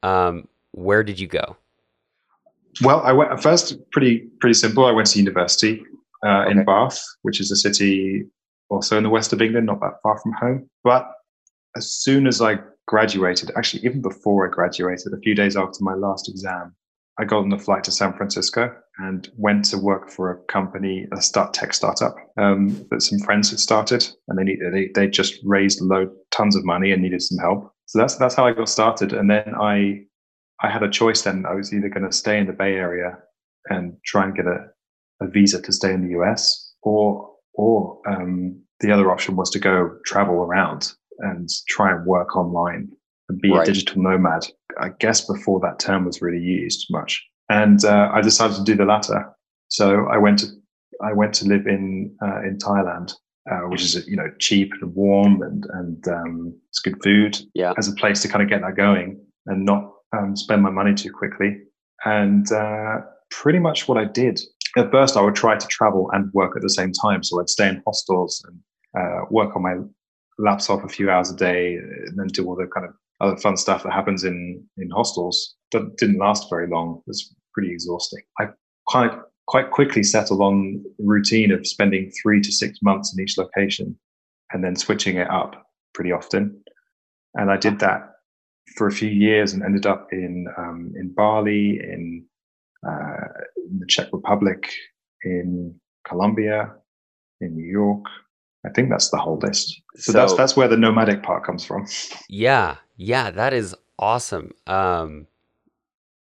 Um, 0.02 0.48
where 0.72 1.02
did 1.02 1.18
you 1.18 1.26
go? 1.26 1.56
Well, 2.82 3.00
I 3.00 3.12
went 3.12 3.42
first 3.42 3.76
pretty 3.90 4.28
pretty 4.40 4.54
simple. 4.54 4.86
I 4.86 4.92
went 4.92 5.08
to 5.08 5.18
university 5.18 5.82
uh, 6.24 6.42
Okay. 6.42 6.52
in 6.52 6.64
Bath, 6.64 7.02
which 7.22 7.40
is 7.40 7.50
a 7.50 7.56
city 7.56 8.24
also 8.68 8.96
in 8.96 9.02
the 9.02 9.10
west 9.10 9.32
of 9.32 9.42
England, 9.42 9.66
not 9.66 9.80
that 9.80 9.94
far 10.02 10.18
from 10.20 10.32
home. 10.32 10.70
But 10.84 11.10
as 11.76 11.92
soon 11.92 12.26
as 12.26 12.40
I 12.40 12.58
graduated, 12.86 13.50
actually 13.56 13.84
even 13.84 14.00
before 14.00 14.46
I 14.46 14.50
graduated, 14.50 15.12
a 15.12 15.18
few 15.18 15.34
days 15.34 15.56
after 15.56 15.82
my 15.82 15.94
last 15.94 16.28
exam, 16.28 16.74
I 17.20 17.24
got 17.24 17.44
on 17.44 17.52
a 17.52 17.58
flight 17.58 17.84
to 17.84 17.92
San 17.92 18.14
Francisco 18.14 18.74
and 18.98 19.28
went 19.36 19.66
to 19.66 19.78
work 19.78 20.08
for 20.08 20.30
a 20.30 20.42
company, 20.44 21.06
a 21.12 21.20
start 21.20 21.52
tech 21.52 21.74
startup 21.74 22.16
um, 22.38 22.86
that 22.90 23.02
some 23.02 23.18
friends 23.18 23.50
had 23.50 23.60
started, 23.60 24.08
and 24.28 24.38
they 24.38 24.56
they 24.72 24.90
they 24.94 25.06
just 25.06 25.34
raised 25.44 25.82
tons 26.30 26.56
of 26.56 26.64
money 26.64 26.92
and 26.92 27.02
needed 27.02 27.20
some 27.20 27.38
help. 27.38 27.72
So 27.86 27.98
that's 27.98 28.16
that's 28.16 28.34
how 28.34 28.46
I 28.46 28.54
got 28.54 28.70
started, 28.70 29.12
and 29.12 29.28
then 29.28 29.52
I 29.60 30.00
I 30.62 30.70
had 30.70 30.82
a 30.82 30.88
choice 30.88 31.20
then. 31.22 31.44
I 31.46 31.54
was 31.54 31.74
either 31.74 31.90
going 31.90 32.06
to 32.06 32.16
stay 32.16 32.38
in 32.38 32.46
the 32.46 32.54
Bay 32.54 32.74
Area 32.74 33.18
and 33.66 33.96
try 34.06 34.24
and 34.24 34.34
get 34.34 34.46
a, 34.46 34.68
a 35.20 35.28
visa 35.28 35.60
to 35.60 35.72
stay 35.72 35.92
in 35.92 36.06
the 36.06 36.18
US, 36.20 36.72
or 36.82 37.28
or 37.52 38.00
um, 38.08 38.62
the 38.80 38.92
other 38.92 39.10
option 39.10 39.36
was 39.36 39.50
to 39.50 39.58
go 39.58 39.98
travel 40.06 40.36
around 40.36 40.94
and 41.18 41.50
try 41.68 41.92
and 41.92 42.06
work 42.06 42.34
online 42.34 42.88
and 43.30 43.40
be 43.40 43.50
Right. 43.50 43.62
a 43.66 43.72
digital 43.72 44.02
nomad. 44.02 44.46
I 44.78 44.90
guess 44.98 45.26
before 45.26 45.60
that 45.60 45.78
term 45.78 46.04
was 46.04 46.20
really 46.20 46.42
used 46.42 46.86
much, 46.90 47.24
and 47.48 47.82
uh, 47.84 48.10
I 48.12 48.20
decided 48.20 48.56
to 48.56 48.64
do 48.64 48.76
the 48.76 48.84
latter. 48.84 49.32
So 49.68 50.06
I 50.06 50.18
went 50.18 50.40
to 50.40 50.46
I 51.02 51.12
went 51.12 51.32
to 51.34 51.46
live 51.46 51.66
in 51.66 52.14
uh, 52.22 52.40
in 52.42 52.58
Thailand, 52.58 53.12
uh, 53.50 53.60
which 53.70 53.82
is 53.82 54.06
you 54.06 54.16
know 54.16 54.30
cheap 54.38 54.70
and 54.80 54.94
warm 54.94 55.42
and 55.42 55.64
and 55.72 56.08
um, 56.08 56.54
it's 56.68 56.80
good 56.80 57.02
food 57.02 57.38
Yeah. 57.54 57.72
as 57.78 57.88
a 57.88 57.92
place 57.92 58.20
to 58.22 58.28
kind 58.28 58.42
of 58.42 58.48
get 58.50 58.60
that 58.62 58.76
going 58.76 59.20
and 59.46 59.64
not 59.64 59.92
um, 60.16 60.36
spend 60.36 60.62
my 60.62 60.70
money 60.70 60.94
too 60.94 61.12
quickly. 61.12 61.56
And 62.04 62.50
uh, 62.52 63.00
pretty 63.30 63.58
much 63.58 63.88
what 63.88 63.98
I 63.98 64.04
did 64.04 64.40
at 64.76 64.90
first, 64.90 65.16
I 65.16 65.20
would 65.22 65.34
try 65.34 65.56
to 65.56 65.66
travel 65.66 66.10
and 66.12 66.32
work 66.32 66.54
at 66.56 66.62
the 66.62 66.70
same 66.70 66.92
time. 66.92 67.22
So 67.22 67.40
I'd 67.40 67.48
stay 67.48 67.68
in 67.68 67.82
hostels 67.86 68.44
and 68.46 68.56
uh, 68.98 69.24
work 69.30 69.56
on 69.56 69.62
my 69.62 69.76
laptop 70.38 70.84
a 70.84 70.88
few 70.88 71.10
hours 71.10 71.30
a 71.30 71.36
day, 71.36 71.74
and 71.74 72.18
then 72.18 72.28
do 72.28 72.46
all 72.46 72.56
the 72.56 72.66
kind 72.66 72.86
of 72.86 72.92
other 73.20 73.36
fun 73.36 73.56
stuff 73.56 73.82
that 73.82 73.92
happens 73.92 74.24
in 74.24 74.64
in 74.78 74.90
hostels. 74.90 75.54
That 75.72 75.96
didn't 75.98 76.18
last 76.18 76.48
very 76.50 76.68
long. 76.68 76.96
It 76.98 77.08
was 77.08 77.34
pretty 77.54 77.70
exhausting. 77.72 78.22
I 78.38 78.48
quite 78.86 79.12
quite 79.46 79.70
quickly 79.70 80.02
settled 80.02 80.40
on 80.40 80.82
the 80.98 81.04
routine 81.04 81.50
of 81.52 81.66
spending 81.66 82.10
three 82.22 82.40
to 82.40 82.52
six 82.52 82.78
months 82.82 83.12
in 83.16 83.22
each 83.22 83.36
location, 83.38 83.98
and 84.52 84.62
then 84.64 84.76
switching 84.76 85.16
it 85.16 85.28
up 85.30 85.66
pretty 85.94 86.12
often. 86.12 86.62
And 87.34 87.50
I 87.50 87.56
did 87.56 87.78
that 87.80 88.10
for 88.76 88.86
a 88.86 88.92
few 88.92 89.08
years 89.08 89.52
and 89.52 89.62
ended 89.62 89.86
up 89.86 90.08
in 90.12 90.46
um, 90.56 90.92
in 90.96 91.12
Bali, 91.12 91.80
in, 91.82 92.24
uh, 92.86 93.26
in 93.56 93.78
the 93.80 93.86
Czech 93.88 94.08
Republic, 94.12 94.70
in 95.24 95.74
Colombia, 96.06 96.72
in 97.40 97.56
New 97.56 97.66
York. 97.66 98.04
I 98.64 98.68
think 98.68 98.90
that's 98.90 99.10
the 99.10 99.16
whole 99.16 99.38
list. 99.38 99.80
So, 99.96 100.12
that's 100.12 100.32
So- 100.32 100.36
that's 100.36 100.56
where 100.56 100.68
the 100.68 100.76
nomadic 100.76 101.22
part 101.22 101.44
comes 101.44 101.64
from. 101.64 101.86
Yeah, 102.28 102.76
yeah, 103.00 103.30
that 103.30 103.54
is 103.54 103.74
awesome. 103.98 104.52
Um, 104.66 105.26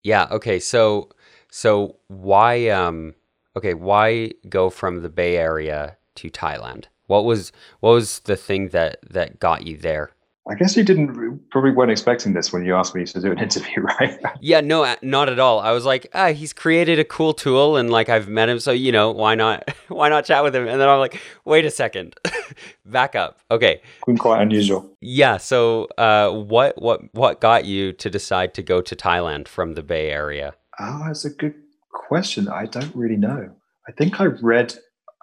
yeah, 0.05 0.29
okay, 0.31 0.61
so 0.61 1.11
so 1.50 1.97
why 2.07 2.69
um 2.69 3.15
okay, 3.57 3.75
why 3.75 4.31
go 4.49 4.71
from 4.71 5.03
the 5.03 5.09
Bay 5.09 5.37
Area 5.37 5.97
to 6.15 6.31
Thailand? 6.31 6.85
What 7.09 7.25
was 7.25 7.50
what 7.81 7.91
was 7.91 8.21
the 8.21 8.37
thing 8.37 8.69
that 8.69 8.99
that 9.11 9.41
got 9.41 9.67
you 9.67 9.77
there? 9.77 10.12
I 10.50 10.54
guess 10.54 10.76
you 10.76 10.83
didn't 10.83 11.49
probably 11.50 11.71
weren't 11.71 11.92
expecting 11.92 12.33
this 12.33 12.52
when 12.52 12.64
you 12.64 12.75
asked 12.75 12.92
me 12.92 13.04
to 13.04 13.21
do 13.21 13.30
an 13.30 13.38
interview, 13.47 13.83
right? 13.83 14.21
yeah, 14.40 14.61
no, 14.61 14.97
not 15.00 15.28
at 15.28 15.38
all. 15.38 15.61
I 15.61 15.71
was 15.71 15.85
like, 15.85 16.09
ah, 16.12 16.33
he's 16.33 16.52
created 16.52 16.99
a 16.99 17.04
cool 17.04 17.33
tool, 17.33 17.76
and 17.76 17.88
like 17.88 18.09
I've 18.09 18.28
met 18.28 18.49
him, 18.49 18.59
so 18.59 18.73
you 18.73 18.90
know, 18.90 19.12
why 19.12 19.37
not? 19.37 19.71
Why 19.88 20.09
not 20.09 20.25
chat 20.25 20.42
with 20.45 20.54
him? 20.54 20.66
And 20.69 20.80
then 20.80 20.88
I'm 20.88 20.99
like, 20.99 21.21
wait 21.45 21.64
a 21.64 21.71
second, 21.71 22.14
back 22.87 23.14
up. 23.14 23.40
Okay, 23.50 23.83
quite 24.19 24.40
unusual. 24.40 24.97
Yeah. 25.00 25.37
So, 25.37 25.88
uh, 25.99 26.30
what 26.30 26.80
what 26.80 27.12
what 27.12 27.40
got 27.40 27.64
you 27.64 27.92
to 27.95 28.09
decide 28.09 28.54
to 28.54 28.62
go 28.62 28.80
to 28.80 28.97
Thailand 28.97 29.47
from 29.47 29.75
the 29.75 29.83
Bay 29.83 30.11
Area? 30.11 30.54
Oh, 30.78 31.02
that's 31.07 31.25
a 31.25 31.30
good 31.30 31.54
question. 31.92 32.49
I 32.49 32.66
don't 32.66 32.95
really 32.95 33.16
know. 33.16 33.50
I 33.88 33.92
think 33.92 34.21
I 34.21 34.26
read. 34.26 34.75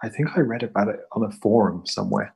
I 0.04 0.10
think 0.10 0.38
I 0.38 0.42
read 0.42 0.64
about 0.64 0.90
it 0.90 1.00
on 1.14 1.24
a 1.24 1.32
forum 1.32 1.84
somewhere 1.86 2.36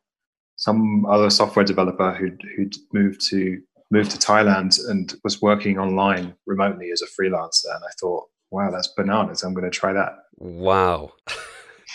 some 0.62 1.08
other 1.08 1.32
software 1.32 1.66
developer 1.66 2.14
who'd, 2.14 2.40
who'd 2.56 2.76
moved 2.94 3.20
to 3.30 3.60
moved 3.90 4.12
to 4.12 4.18
Thailand 4.18 4.80
and 4.88 5.16
was 5.24 5.42
working 5.42 5.78
online 5.78 6.36
remotely 6.46 6.92
as 6.92 7.02
a 7.02 7.08
freelancer. 7.08 7.66
And 7.76 7.84
I 7.84 7.92
thought, 8.00 8.26
wow, 8.52 8.70
that's 8.70 8.88
bananas. 8.88 9.44
I'm 9.44 9.56
going 9.56 9.70
to 9.70 9.72
try 9.72 9.92
that. 9.92 10.14
Wow. 10.38 11.14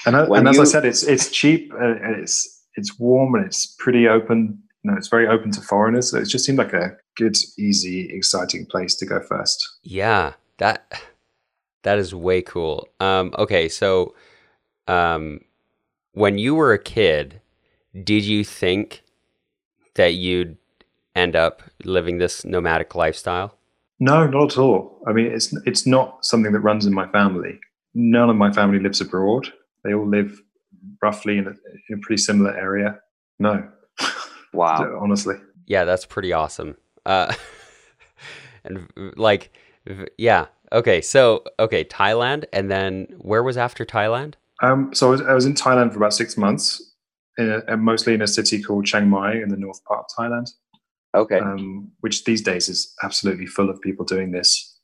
and, 0.05 0.17
and 0.17 0.49
as 0.49 0.59
I 0.59 0.65
said, 0.65 0.85
it's 0.85 1.05
it's 1.05 1.31
cheap 1.31 1.73
and 1.79 2.17
it's 2.17 2.65
it's 2.75 2.99
warm 2.99 3.37
and 3.37 3.47
it's 3.47 3.75
pretty 3.79 4.09
open. 4.09 4.61
You 4.83 4.91
know, 4.91 4.97
it's 4.97 5.09
very 5.09 5.29
open 5.29 5.53
to 5.53 5.61
foreigners. 5.61 6.11
So 6.11 6.19
it 6.19 6.27
just 6.27 6.45
seemed 6.45 6.59
like 6.59 6.73
a 6.73 6.97
good, 7.17 7.37
easy, 7.57 8.11
exciting 8.13 8.67
place 8.67 8.97
to 8.97 9.07
go 9.07 9.21
first. 9.21 9.65
Yeah, 9.85 10.33
that 10.59 11.03
that 11.85 11.99
is 11.99 12.13
way 12.13 12.43
cool. 12.43 12.89
Um, 12.99 13.33
okay, 13.39 13.69
so 13.69 14.17
um, 14.89 15.41
when 16.15 16.37
you 16.37 16.57
were 16.57 16.73
a 16.73 16.81
kid, 16.81 17.41
did 18.05 18.25
you 18.25 18.45
think 18.45 19.03
that 19.95 20.15
you'd 20.15 20.57
end 21.15 21.35
up 21.35 21.63
living 21.85 22.19
this 22.19 22.45
nomadic 22.45 22.95
lifestyle? 22.95 23.57
No, 23.99 24.27
not 24.27 24.53
at 24.53 24.59
all. 24.59 25.03
I 25.07 25.13
mean, 25.13 25.27
it's 25.27 25.57
it's 25.65 25.87
not 25.87 26.25
something 26.25 26.53
that 26.53 26.61
runs 26.61 26.85
in 26.85 26.93
my 26.93 27.09
family. 27.09 27.59
None 27.95 28.29
of 28.29 28.37
my 28.37 28.53
family 28.53 28.79
lives 28.79 29.01
abroad. 29.01 29.53
They 29.85 29.95
all 29.95 30.07
live 30.07 30.43
roughly 31.03 31.39
in 31.39 31.47
a, 31.47 31.51
in 31.89 31.99
a 31.99 32.01
pretty 32.03 32.21
similar 32.21 32.57
area. 32.57 33.01
No. 33.39 33.69
Wow. 34.53 34.99
Honestly. 35.03 35.35
Yeah, 35.67 35.85
that's 35.85 36.07
pretty 36.07 36.33
awesome. 36.33 36.79
Uh, 37.05 37.35
and 38.65 38.89
like, 39.17 39.53
yeah. 40.17 40.47
Okay, 40.73 41.03
so 41.03 41.45
okay, 41.59 41.85
Thailand, 41.85 42.45
and 42.55 42.71
then 42.71 43.07
where 43.19 43.43
was 43.43 43.59
after 43.59 43.85
Thailand? 43.85 44.35
Um, 44.63 44.95
so 44.95 45.09
I 45.09 45.11
was, 45.11 45.21
I 45.21 45.35
was 45.35 45.45
in 45.45 45.55
Thailand 45.55 45.93
for 45.93 45.99
about 45.99 46.15
six 46.15 46.39
months, 46.39 46.83
in 47.39 47.63
a, 47.69 47.77
mostly 47.77 48.15
in 48.15 48.23
a 48.23 48.27
city 48.27 48.63
called 48.63 48.87
Chiang 48.87 49.09
Mai 49.09 49.35
in 49.35 49.49
the 49.49 49.57
north 49.57 49.85
part 49.85 50.05
of 50.05 50.07
Thailand. 50.17 50.51
Okay. 51.15 51.39
Um, 51.39 51.91
which 52.01 52.25
these 52.25 52.43
days 52.43 52.69
is 52.69 52.93
absolutely 53.03 53.47
full 53.47 53.71
of 53.71 53.81
people 53.81 54.05
doing 54.05 54.33
this 54.33 54.79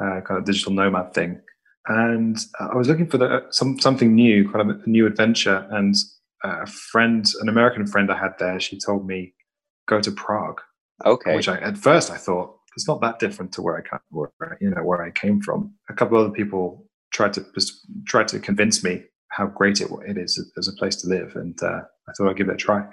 uh, 0.00 0.20
kind 0.26 0.38
of 0.38 0.44
digital 0.44 0.72
nomad 0.72 1.12
thing. 1.12 1.40
And 1.88 2.38
I 2.60 2.76
was 2.76 2.88
looking 2.88 3.08
for 3.08 3.18
the, 3.18 3.42
some 3.50 3.78
something 3.80 4.14
new, 4.14 4.48
kind 4.50 4.70
of 4.70 4.80
a 4.80 4.88
new 4.88 5.06
adventure. 5.06 5.66
And 5.70 5.96
a 6.44 6.66
friend, 6.66 7.26
an 7.40 7.48
American 7.48 7.86
friend 7.86 8.10
I 8.10 8.18
had 8.18 8.34
there, 8.38 8.60
she 8.60 8.78
told 8.78 9.06
me 9.06 9.34
go 9.88 10.00
to 10.00 10.12
Prague. 10.12 10.60
Okay. 11.04 11.34
Which 11.34 11.48
I, 11.48 11.58
at 11.58 11.76
first 11.76 12.10
I 12.10 12.16
thought 12.16 12.56
it's 12.76 12.86
not 12.86 13.00
that 13.00 13.18
different 13.18 13.52
to 13.52 13.62
where 13.62 13.76
I 13.76 13.98
where, 14.10 14.30
you 14.60 14.70
know 14.70 14.84
where 14.84 15.02
I 15.02 15.10
came 15.10 15.40
from. 15.40 15.74
A 15.90 15.94
couple 15.94 16.18
of 16.18 16.26
other 16.26 16.34
people 16.34 16.86
tried 17.12 17.32
to 17.34 17.44
tried 18.06 18.28
to 18.28 18.38
convince 18.38 18.82
me 18.84 19.04
how 19.32 19.46
great 19.46 19.80
it, 19.80 19.88
it 20.06 20.18
is 20.18 20.44
as 20.56 20.68
a 20.68 20.72
place 20.72 20.96
to 20.96 21.08
live, 21.08 21.36
and 21.36 21.60
uh, 21.62 21.80
I 22.08 22.12
thought 22.12 22.30
I'd 22.30 22.36
give 22.36 22.48
it 22.48 22.54
a 22.54 22.56
try. 22.56 22.86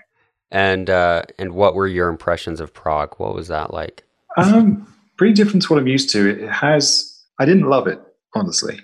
And 0.52 0.90
uh, 0.90 1.24
and 1.38 1.54
what 1.54 1.76
were 1.76 1.88
your 1.88 2.10
impressions 2.10 2.60
of 2.60 2.74
Prague? 2.74 3.16
What 3.18 3.36
was 3.36 3.48
that 3.50 3.74
like? 3.74 4.04
Um, 4.38 4.92
pretty 5.18 5.34
different 5.34 5.64
to 5.64 5.74
what 5.74 5.80
I'm 5.80 5.88
used 5.88 6.10
to. 6.12 6.30
It 6.30 6.50
has. 6.50 7.06
I 7.40 7.46
didn't 7.46 7.70
love 7.70 7.88
it 7.88 8.02
honestly. 8.36 8.80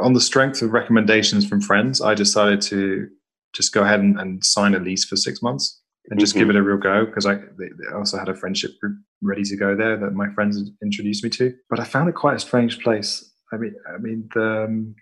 On 0.00 0.12
the 0.12 0.20
strength 0.20 0.62
of 0.62 0.72
recommendations 0.72 1.48
from 1.48 1.60
friends, 1.60 2.00
I 2.00 2.14
decided 2.14 2.60
to 2.62 3.08
just 3.54 3.72
go 3.72 3.82
ahead 3.82 4.00
and, 4.00 4.18
and 4.18 4.44
sign 4.44 4.74
a 4.74 4.78
lease 4.78 5.04
for 5.04 5.16
six 5.16 5.42
months 5.42 5.80
and 6.08 6.18
just 6.18 6.32
mm-hmm. 6.32 6.40
give 6.40 6.50
it 6.50 6.56
a 6.56 6.62
real 6.62 6.78
go 6.78 7.06
because 7.06 7.26
I 7.26 7.34
they, 7.34 7.68
they 7.78 7.94
also 7.94 8.18
had 8.18 8.28
a 8.28 8.34
friendship 8.34 8.72
group 8.80 8.96
ready 9.22 9.44
to 9.44 9.56
go 9.56 9.76
there 9.76 9.96
that 9.96 10.12
my 10.12 10.28
friends 10.34 10.58
introduced 10.82 11.22
me 11.24 11.30
to. 11.30 11.54
But 11.70 11.80
I 11.80 11.84
found 11.84 12.08
it 12.08 12.14
quite 12.14 12.36
a 12.36 12.40
strange 12.40 12.80
place. 12.80 13.30
I 13.52 13.56
mean, 13.56 13.74
I 13.92 13.98
mean 13.98 14.28
the 14.34 14.64
um, 14.64 14.94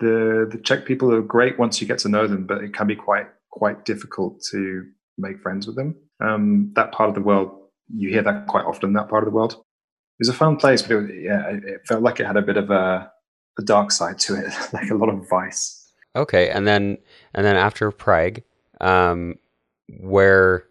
the 0.00 0.48
the 0.50 0.58
Czech 0.58 0.84
people 0.84 1.12
are 1.12 1.22
great 1.22 1.58
once 1.58 1.80
you 1.80 1.86
get 1.86 1.98
to 2.00 2.08
know 2.08 2.26
them, 2.26 2.46
but 2.46 2.62
it 2.62 2.74
can 2.74 2.86
be 2.86 2.96
quite 2.96 3.26
quite 3.50 3.84
difficult 3.84 4.42
to 4.50 4.86
make 5.18 5.40
friends 5.40 5.66
with 5.66 5.76
them. 5.76 5.96
Um, 6.20 6.72
that 6.74 6.92
part 6.92 7.08
of 7.08 7.14
the 7.14 7.22
world, 7.22 7.50
you 7.94 8.10
hear 8.10 8.22
that 8.22 8.46
quite 8.46 8.64
often. 8.64 8.92
That 8.92 9.08
part 9.08 9.22
of 9.22 9.30
the 9.30 9.36
world, 9.36 9.52
it 9.52 10.20
was 10.20 10.28
a 10.28 10.34
fun 10.34 10.56
place, 10.56 10.82
but 10.82 10.96
it, 10.96 11.22
yeah, 11.22 11.48
it, 11.48 11.64
it 11.64 11.86
felt 11.86 12.02
like 12.02 12.20
it 12.20 12.26
had 12.26 12.36
a 12.36 12.42
bit 12.42 12.56
of 12.56 12.70
a, 12.70 13.10
a 13.58 13.62
dark 13.62 13.90
side 13.90 14.18
to 14.20 14.34
it, 14.34 14.52
like 14.72 14.90
a 14.90 14.94
lot 14.94 15.08
of 15.08 15.28
vice. 15.28 15.92
Okay, 16.14 16.50
and 16.50 16.66
then 16.66 16.98
and 17.34 17.44
then 17.44 17.56
after 17.56 17.90
Prague, 17.90 18.42
um, 18.80 19.38
where 20.00 20.64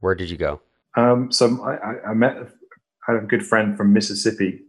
where 0.00 0.14
did 0.14 0.30
you 0.30 0.36
go? 0.36 0.60
Um, 0.96 1.30
so 1.30 1.62
I, 1.62 2.10
I, 2.10 2.14
met 2.14 2.36
I 2.36 3.12
had 3.12 3.22
a 3.22 3.26
good 3.26 3.46
friend 3.46 3.76
from 3.76 3.92
Mississippi. 3.92 4.60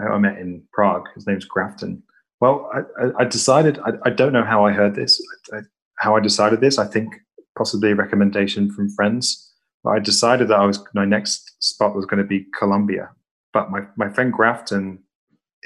I 0.00 0.18
met 0.18 0.38
in 0.38 0.62
Prague. 0.72 1.08
His 1.14 1.26
name's 1.26 1.44
Grafton, 1.44 2.02
well, 2.40 2.70
I, 2.74 3.22
I 3.22 3.24
decided, 3.24 3.78
I, 3.78 3.92
I, 4.04 4.10
don't 4.10 4.32
know 4.32 4.44
how 4.44 4.66
I 4.66 4.72
heard 4.72 4.94
this, 4.94 5.20
I, 5.52 5.60
how 5.98 6.16
I 6.16 6.20
decided 6.20 6.60
this. 6.60 6.78
I 6.78 6.86
think 6.86 7.14
possibly 7.56 7.92
a 7.92 7.94
recommendation 7.94 8.70
from 8.70 8.90
friends. 8.90 9.42
But 9.82 9.90
I 9.90 9.98
decided 10.00 10.48
that 10.48 10.58
I 10.58 10.66
was 10.66 10.82
my 10.94 11.04
next 11.04 11.62
spot 11.62 11.94
was 11.94 12.06
going 12.06 12.22
to 12.22 12.28
be 12.28 12.46
Colombia. 12.58 13.10
But 13.52 13.70
my, 13.70 13.82
my 13.96 14.10
friend 14.10 14.32
Grafton, 14.32 14.98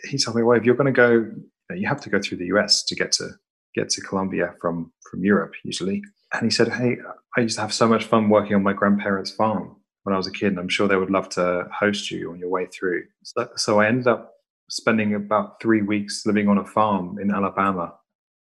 he 0.04 0.18
told 0.18 0.36
me, 0.36 0.42
well, 0.42 0.58
if 0.58 0.64
you're 0.64 0.76
going 0.76 0.92
to 0.92 0.96
go, 0.96 1.30
you, 1.74 1.88
have 1.88 2.00
to 2.02 2.10
go 2.10 2.20
through 2.20 2.38
the 2.38 2.46
US 2.46 2.84
to 2.84 2.94
get 2.94 3.12
to 3.12 3.30
get 3.74 3.88
to 3.90 4.00
Colombia 4.00 4.54
from 4.60 4.92
from 5.10 5.24
Europe 5.24 5.54
usually. 5.64 6.02
And 6.32 6.42
he 6.42 6.50
said, 6.50 6.68
hey, 6.68 6.98
I 7.36 7.40
used 7.40 7.56
to 7.56 7.62
have 7.62 7.72
so 7.72 7.88
much 7.88 8.04
fun 8.04 8.28
working 8.28 8.54
on 8.54 8.62
my 8.62 8.72
grandparents' 8.72 9.30
farm 9.30 9.76
when 10.04 10.14
I 10.14 10.16
was 10.16 10.26
a 10.26 10.32
kid, 10.32 10.48
and 10.48 10.58
I'm 10.58 10.68
sure 10.68 10.86
they 10.86 10.96
would 10.96 11.10
love 11.10 11.28
to 11.30 11.68
host 11.72 12.10
you 12.10 12.30
on 12.30 12.38
your 12.38 12.48
way 12.48 12.66
through. 12.66 13.04
So, 13.22 13.48
so 13.56 13.80
I 13.80 13.86
ended 13.86 14.06
up 14.06 14.34
spending 14.70 15.14
about 15.14 15.60
three 15.60 15.82
weeks 15.82 16.22
living 16.24 16.48
on 16.48 16.58
a 16.58 16.64
farm 16.64 17.18
in 17.20 17.30
Alabama, 17.30 17.94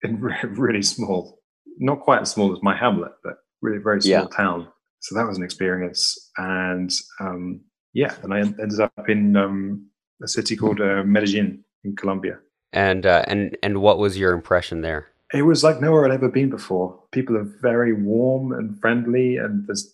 in 0.03 0.19
really 0.43 0.83
small, 0.83 1.39
not 1.77 2.01
quite 2.01 2.21
as 2.21 2.31
small 2.31 2.53
as 2.53 2.59
my 2.61 2.75
hamlet, 2.75 3.11
but 3.23 3.33
really 3.61 3.79
very 3.79 4.01
small 4.01 4.27
yeah. 4.31 4.37
town. 4.37 4.67
So 4.99 5.15
that 5.15 5.27
was 5.27 5.37
an 5.37 5.43
experience, 5.43 6.31
and 6.37 6.91
um, 7.19 7.61
yeah, 7.93 8.13
and 8.21 8.33
I 8.33 8.39
ended 8.39 8.79
up 8.79 9.09
in 9.09 9.35
um, 9.35 9.87
a 10.23 10.27
city 10.27 10.55
called 10.55 10.79
uh, 10.79 11.03
Medellin 11.03 11.63
in 11.83 11.95
Colombia. 11.95 12.37
And 12.71 13.05
uh, 13.05 13.23
and 13.27 13.57
and 13.63 13.81
what 13.81 13.97
was 13.97 14.17
your 14.17 14.31
impression 14.31 14.81
there? 14.81 15.07
It 15.33 15.43
was 15.43 15.63
like 15.63 15.81
nowhere 15.81 16.05
I'd 16.05 16.11
ever 16.11 16.29
been 16.29 16.49
before. 16.49 16.99
People 17.11 17.35
are 17.37 17.49
very 17.61 17.93
warm 17.93 18.51
and 18.51 18.79
friendly, 18.79 19.37
and 19.37 19.65
there's 19.65 19.91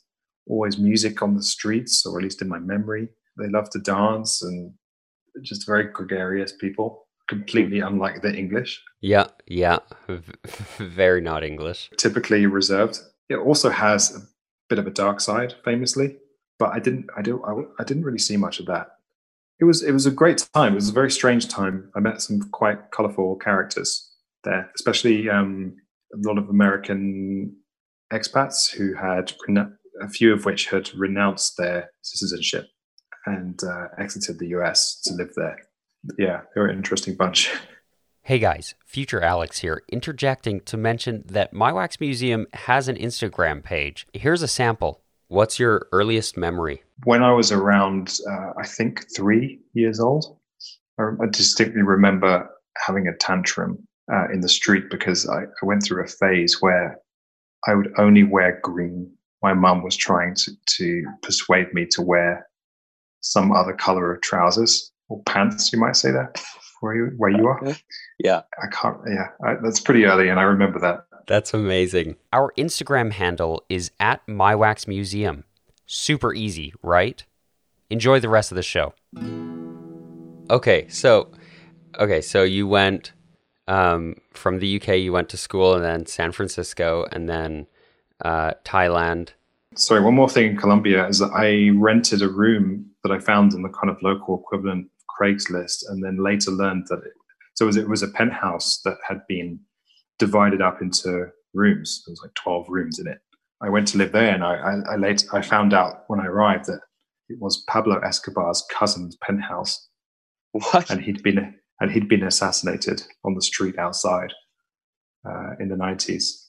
always 0.47 0.77
music 0.77 1.21
on 1.21 1.35
the 1.35 1.43
streets, 1.43 2.05
or 2.05 2.17
at 2.17 2.23
least 2.23 2.41
in 2.41 2.49
my 2.49 2.59
memory. 2.59 3.07
They 3.37 3.47
love 3.47 3.69
to 3.71 3.79
dance 3.79 4.41
and 4.41 4.73
just 5.41 5.65
very 5.65 5.85
gregarious 5.85 6.53
people, 6.53 7.07
completely 7.27 7.79
unlike 7.79 8.21
the 8.21 8.35
English. 8.35 8.81
Yeah, 9.01 9.27
yeah, 9.45 9.79
very 10.77 11.21
not 11.21 11.43
English. 11.43 11.89
Typically 11.97 12.45
reserved. 12.45 12.99
It 13.29 13.35
also 13.35 13.69
has 13.69 14.15
a 14.15 14.21
bit 14.69 14.79
of 14.79 14.87
a 14.87 14.91
dark 14.91 15.19
side, 15.19 15.55
famously, 15.63 16.17
but 16.59 16.69
I 16.69 16.79
didn't, 16.79 17.07
I 17.15 17.21
don't, 17.21 17.43
I, 17.45 17.81
I 17.81 17.83
didn't 17.83 18.03
really 18.03 18.19
see 18.19 18.37
much 18.37 18.59
of 18.59 18.65
that. 18.67 18.87
It 19.59 19.65
was, 19.65 19.83
it 19.83 19.91
was 19.91 20.05
a 20.05 20.11
great 20.11 20.47
time. 20.53 20.73
It 20.73 20.75
was 20.75 20.89
a 20.89 20.93
very 20.93 21.11
strange 21.11 21.47
time. 21.47 21.91
I 21.95 21.99
met 21.99 22.21
some 22.21 22.41
quite 22.51 22.91
colorful 22.91 23.35
characters 23.37 24.07
there, 24.43 24.69
especially 24.75 25.29
um, 25.29 25.75
a 26.13 26.27
lot 26.27 26.37
of 26.37 26.49
American 26.49 27.55
expats 28.13 28.71
who 28.71 28.93
had 28.93 29.33
a 30.01 30.09
few 30.09 30.31
of 30.31 30.45
which 30.45 30.67
had 30.67 30.93
renounced 30.95 31.57
their 31.57 31.89
citizenship 32.01 32.67
and 33.27 33.61
uh, 33.63 33.89
exited 33.97 34.39
the 34.39 34.47
US 34.57 34.99
to 35.03 35.13
live 35.13 35.33
there. 35.35 35.59
Yeah, 36.17 36.41
they 36.55 36.61
were 36.61 36.67
an 36.67 36.77
interesting 36.77 37.15
bunch. 37.15 37.51
Hey 38.21 38.39
guys, 38.39 38.75
future 38.85 39.21
Alex 39.21 39.59
here, 39.59 39.83
interjecting 39.87 40.59
to 40.65 40.75
mention 40.75 41.23
that 41.27 41.53
My 41.53 41.71
Wax 41.71 41.97
Museum 42.01 42.45
has 42.51 42.89
an 42.89 42.97
Instagram 42.97 43.63
page. 43.63 44.05
Here's 44.11 44.41
a 44.41 44.49
sample. 44.49 45.01
What's 45.29 45.59
your 45.59 45.87
earliest 45.93 46.35
memory? 46.35 46.83
When 47.05 47.23
I 47.23 47.31
was 47.31 47.53
around, 47.53 48.19
uh, 48.29 48.51
I 48.59 48.67
think, 48.67 49.05
three 49.15 49.61
years 49.73 50.01
old, 50.01 50.37
I, 50.99 51.05
distinctly 51.31 51.83
remember 51.83 52.49
having 52.75 53.07
a 53.07 53.15
tantrum 53.15 53.87
uh, 54.11 54.25
in 54.33 54.41
the 54.41 54.49
street 54.49 54.89
because 54.89 55.25
I, 55.29 55.43
I 55.43 55.65
went 55.65 55.83
through 55.83 56.03
a 56.03 56.07
phase 56.07 56.61
where 56.61 56.99
I 57.65 57.75
would 57.75 57.93
only 57.97 58.23
wear 58.23 58.59
green. 58.61 59.09
My 59.41 59.53
mum 59.53 59.83
was 59.83 59.95
trying 59.95 60.35
to, 60.35 60.51
to 60.65 61.05
persuade 61.21 61.73
me 61.73 61.85
to 61.91 62.01
wear 62.01 62.46
some 63.21 63.51
other 63.51 63.73
color 63.73 64.13
of 64.13 64.21
trousers 64.21 64.91
or 65.09 65.21
pants, 65.23 65.71
you 65.71 65.79
might 65.79 65.95
say 65.95 66.11
that 66.11 66.41
where 66.81 66.95
you 66.95 67.11
where 67.17 67.29
you 67.29 67.47
are. 67.47 67.61
Yeah, 68.19 68.41
I 68.59 68.65
can't. 68.71 68.97
Yeah, 69.07 69.27
I, 69.45 69.57
that's 69.61 69.79
pretty 69.79 70.05
early, 70.05 70.29
and 70.29 70.39
I 70.39 70.43
remember 70.43 70.79
that 70.79 71.05
That's 71.27 71.53
amazing. 71.53 72.15
Our 72.33 72.51
Instagram 72.57 73.11
handle 73.11 73.63
is 73.69 73.91
at 73.99 74.25
MyWaxMuseum. 74.25 75.43
Super 75.85 76.33
easy, 76.33 76.73
right? 76.81 77.23
Enjoy 77.91 78.19
the 78.19 78.27
rest 78.27 78.51
of 78.51 78.55
the 78.55 78.63
show. 78.63 78.95
Okay, 80.49 80.87
so 80.87 81.29
okay, 81.99 82.21
so 82.21 82.41
you 82.41 82.67
went 82.67 83.11
um, 83.67 84.15
from 84.31 84.57
the 84.57 84.81
UK. 84.81 84.97
You 84.97 85.11
went 85.11 85.29
to 85.29 85.37
school, 85.37 85.75
and 85.75 85.83
then 85.83 86.07
San 86.07 86.31
Francisco, 86.31 87.05
and 87.11 87.29
then 87.29 87.67
uh, 88.25 88.53
Thailand. 88.65 89.29
Sorry, 89.77 90.01
one 90.01 90.15
more 90.15 90.29
thing 90.29 90.51
in 90.51 90.57
Colombia 90.57 91.07
is 91.07 91.19
that 91.19 91.31
I 91.33 91.69
rented 91.77 92.23
a 92.23 92.29
room 92.29 92.89
that 93.03 93.11
I 93.11 93.19
found 93.19 93.53
in 93.53 93.61
the 93.61 93.69
kind 93.69 93.89
of 93.89 94.01
local 94.01 94.39
equivalent 94.39 94.89
Craigslist, 95.19 95.83
and 95.89 96.03
then 96.03 96.23
later 96.23 96.51
learned 96.51 96.87
that 96.89 96.99
it, 96.99 97.13
so 97.55 97.65
it 97.65 97.67
was, 97.67 97.77
it 97.77 97.89
was 97.89 98.03
a 98.03 98.07
penthouse 98.07 98.81
that 98.85 98.97
had 99.07 99.19
been 99.27 99.59
divided 100.19 100.61
up 100.61 100.81
into 100.81 101.27
rooms. 101.53 102.03
There 102.05 102.11
was 102.11 102.21
like 102.23 102.33
twelve 102.33 102.65
rooms 102.69 102.99
in 102.99 103.07
it. 103.07 103.19
I 103.61 103.69
went 103.69 103.87
to 103.89 103.97
live 103.97 104.11
there, 104.11 104.33
and 104.33 104.43
I, 104.43 104.55
I, 104.55 104.93
I 104.93 104.95
later 104.95 105.27
I 105.33 105.41
found 105.41 105.73
out 105.73 106.03
when 106.07 106.19
I 106.19 106.25
arrived 106.25 106.65
that 106.65 106.81
it 107.29 107.37
was 107.39 107.63
Pablo 107.67 107.99
Escobar's 107.99 108.65
cousin's 108.71 109.15
penthouse, 109.17 109.89
What? 110.53 110.89
and 110.89 111.01
he'd 111.01 111.21
been 111.23 111.55
and 111.79 111.91
he'd 111.91 112.09
been 112.09 112.23
assassinated 112.23 113.03
on 113.23 113.35
the 113.35 113.41
street 113.41 113.77
outside 113.77 114.33
uh, 115.27 115.51
in 115.59 115.69
the 115.69 115.77
nineties. 115.77 116.46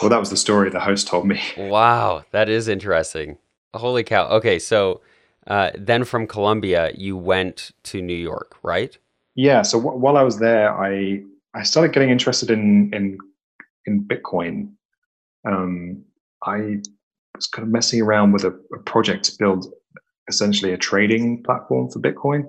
Well, 0.00 0.10
that 0.10 0.20
was 0.20 0.30
the 0.30 0.36
story 0.36 0.70
the 0.70 0.80
host 0.80 1.06
told 1.06 1.26
me. 1.26 1.40
Wow, 1.56 2.24
that 2.32 2.48
is 2.48 2.68
interesting. 2.68 3.38
Holy 3.74 4.04
cow. 4.04 4.28
Okay, 4.28 4.58
so 4.58 5.00
uh, 5.46 5.70
then 5.76 6.04
from 6.04 6.26
Colombia, 6.26 6.90
you 6.94 7.16
went 7.16 7.72
to 7.84 8.02
New 8.02 8.14
York, 8.14 8.56
right? 8.62 8.96
Yeah. 9.34 9.62
So 9.62 9.80
wh- 9.80 10.00
while 10.00 10.16
I 10.16 10.22
was 10.22 10.38
there, 10.38 10.72
I 10.74 11.22
I 11.54 11.62
started 11.62 11.92
getting 11.92 12.10
interested 12.10 12.50
in 12.50 12.90
in 12.92 13.18
in 13.86 14.04
Bitcoin. 14.04 14.72
Um, 15.46 16.04
I 16.44 16.78
was 17.34 17.46
kind 17.46 17.66
of 17.66 17.72
messing 17.72 18.00
around 18.00 18.32
with 18.32 18.44
a, 18.44 18.58
a 18.74 18.78
project 18.84 19.24
to 19.24 19.32
build 19.38 19.66
essentially 20.28 20.72
a 20.72 20.78
trading 20.78 21.42
platform 21.42 21.90
for 21.90 22.00
Bitcoin. 22.00 22.44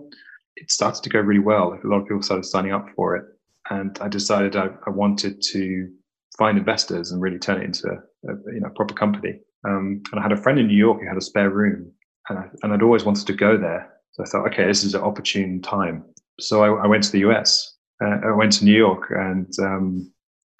It 0.55 0.71
started 0.71 1.03
to 1.03 1.09
go 1.09 1.19
really 1.19 1.39
well. 1.41 1.77
A 1.83 1.87
lot 1.87 2.01
of 2.01 2.07
people 2.07 2.21
started 2.21 2.45
signing 2.45 2.71
up 2.71 2.87
for 2.95 3.15
it, 3.15 3.25
and 3.69 3.97
I 3.99 4.07
decided 4.07 4.55
I, 4.55 4.69
I 4.85 4.89
wanted 4.89 5.41
to 5.41 5.89
find 6.37 6.57
investors 6.57 7.11
and 7.11 7.21
really 7.21 7.39
turn 7.39 7.61
it 7.61 7.65
into 7.65 7.87
a, 7.87 8.33
you 8.53 8.59
know 8.59 8.67
a 8.67 8.71
proper 8.71 8.93
company. 8.93 9.39
Um, 9.67 10.01
and 10.11 10.19
I 10.19 10.23
had 10.23 10.31
a 10.31 10.37
friend 10.37 10.59
in 10.59 10.67
New 10.67 10.77
York 10.77 11.01
who 11.01 11.07
had 11.07 11.17
a 11.17 11.21
spare 11.21 11.49
room, 11.49 11.91
and 12.29 12.39
I, 12.39 12.43
and 12.63 12.73
I'd 12.73 12.83
always 12.83 13.03
wanted 13.03 13.27
to 13.27 13.33
go 13.33 13.57
there. 13.57 13.91
So 14.13 14.23
I 14.23 14.27
thought, 14.27 14.47
okay, 14.47 14.65
this 14.65 14.83
is 14.83 14.95
an 14.95 15.01
opportune 15.01 15.61
time. 15.61 16.05
So 16.39 16.63
I, 16.63 16.83
I 16.83 16.87
went 16.87 17.03
to 17.03 17.11
the 17.11 17.19
US. 17.19 17.75
Uh, 18.03 18.17
I 18.25 18.31
went 18.31 18.51
to 18.53 18.65
New 18.65 18.75
York, 18.75 19.07
and 19.09 19.51
um, 19.59 20.11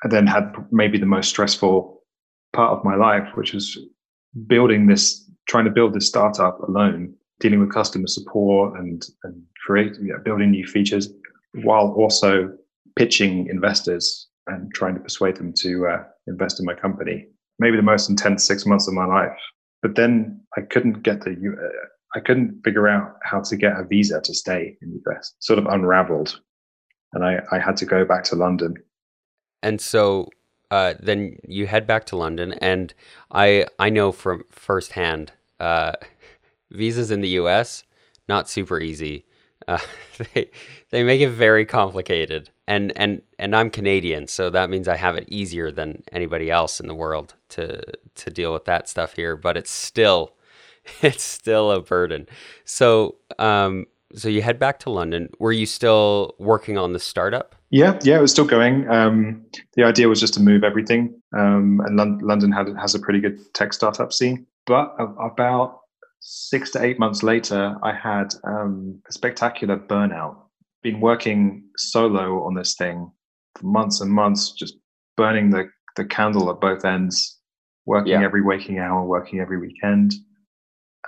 I 0.04 0.08
then 0.08 0.28
had 0.28 0.54
maybe 0.72 0.98
the 0.98 1.06
most 1.06 1.30
stressful 1.30 2.02
part 2.54 2.78
of 2.78 2.84
my 2.84 2.96
life, 2.96 3.28
which 3.36 3.54
was 3.54 3.78
building 4.48 4.88
this, 4.88 5.30
trying 5.48 5.66
to 5.66 5.72
build 5.72 5.94
this 5.94 6.08
startup 6.08 6.60
alone, 6.68 7.14
dealing 7.40 7.60
with 7.60 7.74
customer 7.74 8.08
support 8.08 8.80
and 8.80 9.06
and 9.24 9.42
create, 9.66 9.96
you 10.02 10.14
know, 10.14 10.20
building 10.24 10.52
new 10.52 10.66
features, 10.66 11.10
while 11.64 11.94
also 11.98 12.54
pitching 12.96 13.48
investors 13.48 14.30
and 14.48 14.74
trying 14.74 14.96
to 14.96 15.00
persuade 15.00 15.36
them 15.38 15.54
to 15.58 15.88
uh, 15.88 16.04
invest 16.28 16.60
in 16.60 16.66
my 16.66 16.74
company. 16.74 17.28
Maybe 17.60 17.78
the 17.78 17.84
most 17.84 18.10
intense 18.10 18.44
six 18.44 18.66
months 18.66 18.88
of 18.88 18.94
my 18.94 19.06
life. 19.06 19.38
But 19.82 19.96
then 19.96 20.42
I 20.58 20.62
couldn't 20.62 21.04
get 21.04 21.22
the 21.22 21.32
uh, 21.32 21.86
I 22.16 22.20
couldn't 22.22 22.62
figure 22.64 22.88
out 22.88 23.18
how 23.24 23.42
to 23.42 23.56
get 23.56 23.78
a 23.78 23.84
visa 23.84 24.22
to 24.22 24.34
stay 24.34 24.78
in 24.82 24.92
the 24.92 25.12
US. 25.12 25.34
Sort 25.40 25.60
of 25.60 25.66
unraveled, 25.66 26.40
and 27.14 27.24
I 27.24 27.42
I 27.52 27.60
had 27.60 27.78
to 27.78 27.86
go 27.86 28.06
back 28.06 28.24
to 28.26 28.36
London. 28.36 28.76
And 29.62 29.82
so 29.82 30.30
uh, 30.72 30.96
then 31.00 31.38
you 31.48 31.68
head 31.68 31.86
back 31.86 32.06
to 32.06 32.16
London, 32.16 32.54
and 32.54 32.94
I 33.32 33.66
I 33.80 33.90
know 33.90 34.12
from 34.12 34.44
firsthand, 34.50 35.32
uh, 35.60 35.94
visas 36.72 37.12
in 37.12 37.22
the 37.22 37.30
U.S. 37.30 37.84
not 38.28 38.50
super 38.50 38.80
easy. 38.80 39.26
Uh, 39.68 39.80
they 40.34 40.50
they 40.92 41.04
make 41.04 41.22
it 41.22 41.30
very 41.30 41.66
complicated, 41.66 42.50
and 42.68 42.94
and 42.96 43.22
and 43.40 43.56
I'm 43.56 43.70
Canadian, 43.70 44.28
so 44.28 44.50
that 44.50 44.70
means 44.70 44.88
I 44.88 44.96
have 44.96 45.16
it 45.16 45.28
easier 45.28 45.72
than 45.72 46.04
anybody 46.12 46.52
else 46.52 46.80
in 46.80 46.88
the 46.88 46.96
world 46.96 47.36
to 47.50 47.82
to 48.16 48.30
deal 48.30 48.54
with 48.54 48.66
that 48.66 48.88
stuff 48.90 49.14
here. 49.14 49.36
But 49.36 49.58
it's 49.58 49.72
still 49.72 50.34
it's 51.02 51.24
still 51.24 51.72
a 51.72 51.82
burden. 51.82 52.28
So 52.64 53.16
um 53.40 53.88
so 54.14 54.30
you 54.30 54.42
head 54.42 54.60
back 54.60 54.80
to 54.80 54.90
London. 54.90 55.30
Were 55.40 55.52
you 55.52 55.66
still 55.66 56.36
working 56.40 56.78
on 56.78 56.94
the 56.94 57.00
startup? 57.00 57.56
Yeah, 57.70 58.00
yeah, 58.04 58.18
it 58.18 58.22
was 58.22 58.32
still 58.32 58.46
going. 58.46 58.88
Um, 58.90 59.46
the 59.76 59.84
idea 59.84 60.08
was 60.08 60.20
just 60.20 60.34
to 60.36 60.40
move 60.40 60.64
everything, 60.64 61.20
um, 61.36 61.82
and 61.86 61.98
Lon- 61.98 62.20
London 62.20 62.52
had, 62.52 62.68
has 62.80 62.96
a 62.96 63.00
pretty 63.00 63.20
good 63.20 63.38
tech 63.54 63.74
startup 63.74 64.14
scene. 64.14 64.46
But 64.66 64.96
about 64.98 65.82
six 66.28 66.72
to 66.72 66.84
eight 66.84 66.98
months 66.98 67.22
later, 67.22 67.76
I 67.84 67.94
had 67.94 68.34
um, 68.44 69.00
a 69.08 69.12
spectacular 69.12 69.78
burnout. 69.78 70.36
Been 70.82 71.00
working 71.00 71.64
solo 71.78 72.44
on 72.46 72.56
this 72.56 72.74
thing 72.74 73.12
for 73.56 73.68
months 73.68 74.02
and 74.02 74.12
months, 74.12 74.52
just 74.52 74.76
burning 75.18 75.52
the, 75.52 75.70
the 75.96 76.06
candle 76.06 76.50
at 76.50 76.60
both 76.60 76.84
ends, 76.84 77.40
working 77.86 78.14
Yeah. 78.14 78.24
every 78.24 78.42
waking 78.42 78.80
hour, 78.80 79.06
working 79.06 79.40
every 79.40 79.60
weekend. 79.60 80.16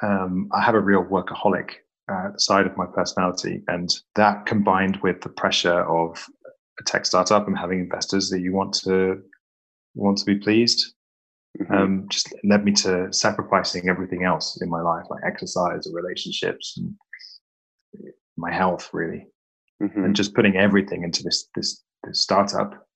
Um, 0.03 0.49
I 0.53 0.62
have 0.62 0.75
a 0.75 0.80
real 0.80 1.03
workaholic 1.03 1.71
uh, 2.12 2.30
side 2.38 2.67
of 2.67 2.77
my 2.77 2.86
personality, 2.86 3.63
and 3.67 3.89
that 4.15 4.45
combined 4.45 4.97
with 4.97 5.21
the 5.21 5.30
pressure 5.30 5.82
of 5.82 6.27
a 6.80 6.84
tech 6.84 7.08
startup 7.08 7.47
and 7.47 7.58
having 7.58 7.80
investors 7.80 8.30
that 8.30 8.41
you 8.41 8.53
want 8.53 8.73
to 8.86 9.19
want 9.95 10.19
to 10.19 10.25
be 10.25 10.36
pleased 10.36 10.93
Mhm. 11.60 11.71
um, 11.71 12.05
just 12.10 12.33
led 12.43 12.63
me 12.63 12.71
to 12.73 13.12
sacrificing 13.12 13.89
everything 13.89 14.23
else 14.23 14.62
in 14.62 14.69
my 14.69 14.81
life 14.81 15.05
like 15.10 15.23
exercise 15.25 15.88
or 15.88 15.93
relationships 15.95 16.77
and 16.77 16.95
my 18.38 18.51
health 18.53 18.89
really 18.93 19.25
Mhm. 19.81 20.05
and 20.05 20.15
just 20.15 20.36
putting 20.36 20.55
everything 20.55 21.03
into 21.03 21.23
this 21.23 21.49
this, 21.55 21.83
this 22.03 22.21
startup 22.21 22.88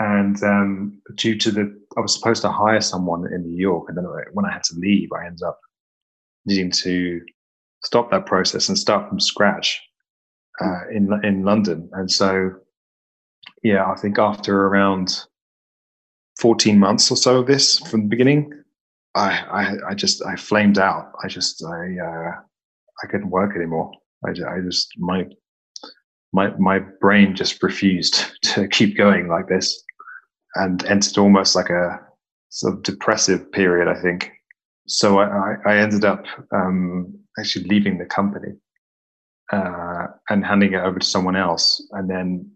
and 0.00 0.42
um, 0.42 1.00
due 1.16 1.36
to 1.38 1.50
the 1.50 1.80
i 1.96 2.00
was 2.00 2.14
supposed 2.14 2.42
to 2.42 2.50
hire 2.50 2.80
someone 2.80 3.32
in 3.32 3.42
new 3.42 3.56
york 3.56 3.84
and 3.88 3.96
then 3.96 4.06
when 4.32 4.44
i 4.46 4.52
had 4.52 4.64
to 4.64 4.74
leave 4.76 5.10
i 5.12 5.26
ended 5.26 5.42
up 5.42 5.60
needing 6.46 6.70
to 6.70 7.20
stop 7.84 8.10
that 8.10 8.26
process 8.26 8.68
and 8.68 8.78
start 8.78 9.08
from 9.08 9.20
scratch 9.20 9.80
uh, 10.60 10.88
in 10.90 11.08
in 11.24 11.44
london 11.44 11.88
and 11.92 12.10
so 12.10 12.50
yeah 13.62 13.84
i 13.90 13.94
think 13.96 14.18
after 14.18 14.66
around 14.66 15.24
14 16.38 16.78
months 16.78 17.10
or 17.10 17.16
so 17.16 17.38
of 17.38 17.46
this 17.46 17.78
from 17.78 18.02
the 18.02 18.08
beginning 18.08 18.52
i 19.14 19.30
i, 19.30 19.90
I 19.90 19.94
just 19.94 20.24
i 20.24 20.36
flamed 20.36 20.78
out. 20.78 21.12
I 21.22 21.28
just 21.28 21.62
i 21.64 21.96
uh, 21.98 22.32
i 23.02 23.06
couldn't 23.08 23.30
work 23.30 23.56
anymore. 23.56 23.90
I, 24.26 24.30
I 24.30 24.60
just 24.60 24.88
my 24.98 25.26
my 26.32 26.50
my 26.58 26.78
brain 27.00 27.34
just 27.34 27.62
refused 27.62 28.24
to 28.42 28.68
keep 28.68 28.96
going 28.96 29.28
like 29.28 29.48
this 29.48 29.82
and 30.56 30.84
entered 30.86 31.18
almost 31.18 31.54
like 31.54 31.70
a 31.70 32.00
sort 32.48 32.74
of 32.74 32.82
depressive 32.82 33.50
period 33.52 33.88
i 33.88 34.00
think. 34.00 34.30
So 34.86 35.18
i 35.18 35.26
i, 35.26 35.72
I 35.72 35.76
ended 35.78 36.04
up 36.04 36.24
um 36.52 37.14
actually 37.38 37.66
leaving 37.66 37.98
the 37.98 38.06
company 38.06 38.52
uh, 39.52 40.06
and 40.28 40.44
handing 40.44 40.74
it 40.74 40.80
over 40.80 40.98
to 40.98 41.06
someone 41.06 41.36
else. 41.36 41.82
And 41.92 42.08
then 42.08 42.50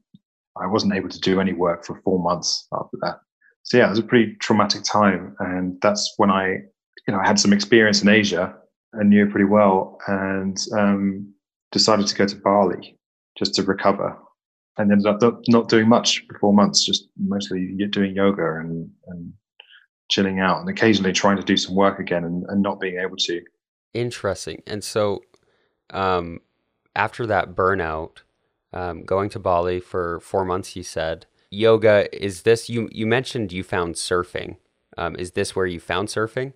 i 0.56 0.66
wasn't 0.66 0.94
able 0.94 1.08
to 1.08 1.20
do 1.20 1.40
any 1.40 1.52
work 1.52 1.84
for 1.84 2.00
four 2.04 2.20
months 2.20 2.68
after 2.72 2.96
that 3.02 3.23
so 3.64 3.76
yeah 3.76 3.86
it 3.86 3.90
was 3.90 3.98
a 3.98 4.04
pretty 4.04 4.34
traumatic 4.40 4.82
time 4.84 5.34
and 5.40 5.76
that's 5.82 6.14
when 6.16 6.30
i 6.30 6.50
you 6.50 7.12
know 7.12 7.18
i 7.18 7.26
had 7.26 7.38
some 7.38 7.52
experience 7.52 8.02
in 8.02 8.08
asia 8.08 8.54
and 8.92 9.10
knew 9.10 9.26
it 9.26 9.30
pretty 9.30 9.44
well 9.44 9.98
and 10.06 10.56
um, 10.78 11.34
decided 11.72 12.06
to 12.06 12.14
go 12.14 12.26
to 12.26 12.36
bali 12.36 12.96
just 13.36 13.54
to 13.54 13.62
recover 13.64 14.16
and 14.78 14.92
ended 14.92 15.06
up 15.06 15.40
not- 15.48 15.68
doing 15.68 15.88
much 15.88 16.24
for 16.28 16.38
four 16.38 16.52
months 16.52 16.86
just 16.86 17.08
mostly 17.18 17.76
doing 17.90 18.14
yoga 18.14 18.60
and, 18.60 18.88
and 19.08 19.32
chilling 20.10 20.38
out 20.38 20.60
and 20.60 20.68
occasionally 20.68 21.12
trying 21.12 21.36
to 21.36 21.42
do 21.42 21.56
some 21.56 21.74
work 21.74 21.98
again 21.98 22.24
and, 22.24 22.44
and 22.48 22.62
not 22.62 22.78
being 22.78 22.98
able 22.98 23.16
to 23.16 23.40
Interesting. 23.94 24.60
And 24.66 24.82
so, 24.82 25.22
um, 25.90 26.40
after 26.96 27.26
that 27.26 27.54
burnout, 27.54 28.18
um, 28.72 29.04
going 29.04 29.30
to 29.30 29.38
Bali 29.38 29.78
for 29.78 30.18
four 30.20 30.44
months, 30.44 30.74
you 30.74 30.82
said 30.82 31.26
yoga. 31.54 32.08
Is 32.24 32.42
this 32.42 32.68
you? 32.68 32.88
You 32.92 33.06
mentioned 33.06 33.52
you 33.52 33.62
found 33.62 33.94
surfing. 33.94 34.56
Um, 34.96 35.16
is 35.16 35.32
this 35.32 35.56
where 35.56 35.66
you 35.66 35.80
found 35.80 36.08
surfing? 36.08 36.52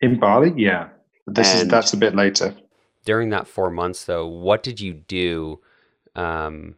in 0.00 0.18
bali 0.18 0.52
yeah 0.56 0.88
this 1.26 1.54
is 1.54 1.68
that's 1.68 1.92
a 1.92 1.96
bit 1.96 2.14
later 2.14 2.54
During 3.04 3.30
that 3.30 3.46
four 3.46 3.70
months, 3.70 4.04
though, 4.06 4.26
what 4.26 4.62
did 4.62 4.80
you 4.80 4.94
do? 4.94 5.60
Um, 6.16 6.76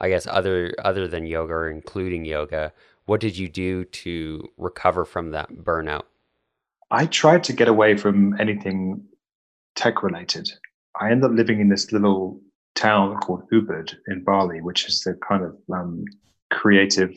I 0.00 0.08
guess 0.08 0.26
other 0.26 0.72
other 0.84 1.08
than 1.08 1.26
yoga 1.26 1.52
or 1.52 1.68
including 1.68 2.24
yoga, 2.24 2.72
what 3.06 3.20
did 3.20 3.36
you 3.36 3.48
do 3.48 3.84
to 3.84 4.48
recover 4.56 5.04
from 5.04 5.32
that 5.32 5.50
burnout? 5.50 6.04
I 6.90 7.06
tried 7.06 7.42
to 7.44 7.52
get 7.52 7.68
away 7.68 7.96
from 7.96 8.38
anything 8.40 9.02
tech 9.74 10.02
related. 10.02 10.48
I 11.00 11.10
ended 11.10 11.24
up 11.30 11.36
living 11.36 11.60
in 11.60 11.68
this 11.68 11.90
little 11.92 12.40
town 12.76 13.16
called 13.18 13.42
Ubud 13.52 13.94
in 14.06 14.22
Bali, 14.22 14.60
which 14.60 14.88
is 14.88 15.02
the 15.02 15.14
kind 15.28 15.44
of 15.44 15.56
um, 15.74 16.04
creative 16.50 17.14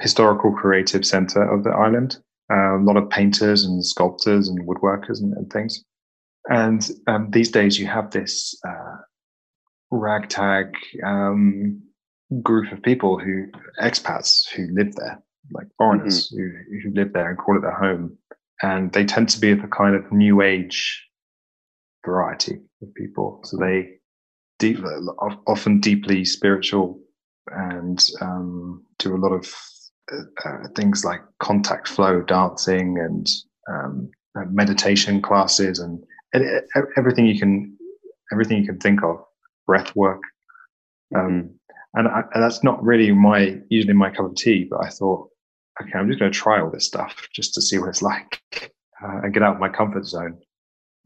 historical 0.00 0.52
creative 0.52 1.04
center 1.04 1.42
of 1.42 1.64
the 1.64 1.70
island. 1.70 2.18
Uh, 2.52 2.78
a 2.78 2.82
lot 2.82 2.96
of 2.96 3.08
painters 3.10 3.64
and 3.64 3.84
sculptors 3.84 4.48
and 4.48 4.66
woodworkers 4.66 5.20
and, 5.20 5.32
and 5.34 5.50
things. 5.52 5.84
And 6.48 6.88
um, 7.06 7.30
these 7.30 7.50
days, 7.50 7.78
you 7.78 7.86
have 7.86 8.10
this 8.10 8.58
uh, 8.66 8.96
ragtag 9.90 10.74
um, 11.04 11.80
group 12.42 12.72
of 12.72 12.82
people 12.82 13.18
who 13.18 13.46
expats 13.80 14.48
who 14.50 14.66
live 14.72 14.94
there, 14.96 15.22
like 15.52 15.66
foreigners 15.78 16.28
who, 16.30 16.50
who 16.82 16.90
live 16.94 17.12
there 17.12 17.28
and 17.28 17.38
call 17.38 17.56
it 17.56 17.60
their 17.60 17.78
home. 17.78 18.16
And 18.62 18.92
they 18.92 19.04
tend 19.04 19.28
to 19.30 19.40
be 19.40 19.54
the 19.54 19.68
kind 19.68 19.94
of 19.94 20.10
new 20.10 20.42
age 20.42 21.06
variety 22.04 22.58
of 22.82 22.94
people. 22.94 23.40
So 23.44 23.56
they 23.56 23.90
deep, 24.58 24.78
often 25.46 25.80
deeply 25.80 26.24
spiritual 26.24 27.00
and 27.48 28.04
um, 28.20 28.84
do 28.98 29.14
a 29.14 29.18
lot 29.18 29.32
of 29.32 29.52
uh, 30.12 30.48
uh, 30.48 30.68
things 30.76 31.04
like 31.04 31.20
contact 31.38 31.88
flow 31.88 32.22
dancing 32.22 32.98
and 32.98 33.28
um, 33.68 34.10
uh, 34.36 34.44
meditation 34.50 35.20
classes 35.20 35.78
and 35.78 36.02
everything 36.96 37.26
you 37.26 37.38
can 37.38 37.76
everything 38.32 38.58
you 38.58 38.66
can 38.66 38.78
think 38.78 39.02
of 39.02 39.22
breath 39.66 39.94
work 39.96 40.22
um, 41.16 41.22
mm-hmm. 41.22 41.98
and, 41.98 42.08
I, 42.08 42.22
and, 42.32 42.42
that's 42.42 42.62
not 42.62 42.82
really 42.82 43.10
my 43.12 43.58
usually 43.68 43.94
my 43.94 44.10
cup 44.10 44.26
of 44.26 44.36
tea 44.36 44.66
but 44.70 44.84
i 44.84 44.88
thought 44.88 45.28
okay 45.82 45.98
i'm 45.98 46.08
just 46.08 46.20
going 46.20 46.30
to 46.30 46.38
try 46.38 46.60
all 46.60 46.70
this 46.70 46.86
stuff 46.86 47.28
just 47.32 47.54
to 47.54 47.62
see 47.62 47.78
what 47.78 47.88
it's 47.88 48.02
like 48.02 48.40
uh, 49.02 49.20
and 49.22 49.34
get 49.34 49.42
out 49.42 49.54
of 49.54 49.60
my 49.60 49.68
comfort 49.68 50.06
zone 50.06 50.38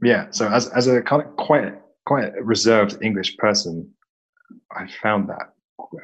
yeah 0.02 0.26
so 0.30 0.48
as, 0.48 0.68
as 0.68 0.86
a 0.86 1.00
kind 1.00 1.22
of 1.22 1.36
quite 1.36 1.74
quite 2.06 2.32
reserved 2.42 2.98
english 3.02 3.36
person 3.38 3.90
i 4.76 4.86
found 5.02 5.28
that 5.28 5.53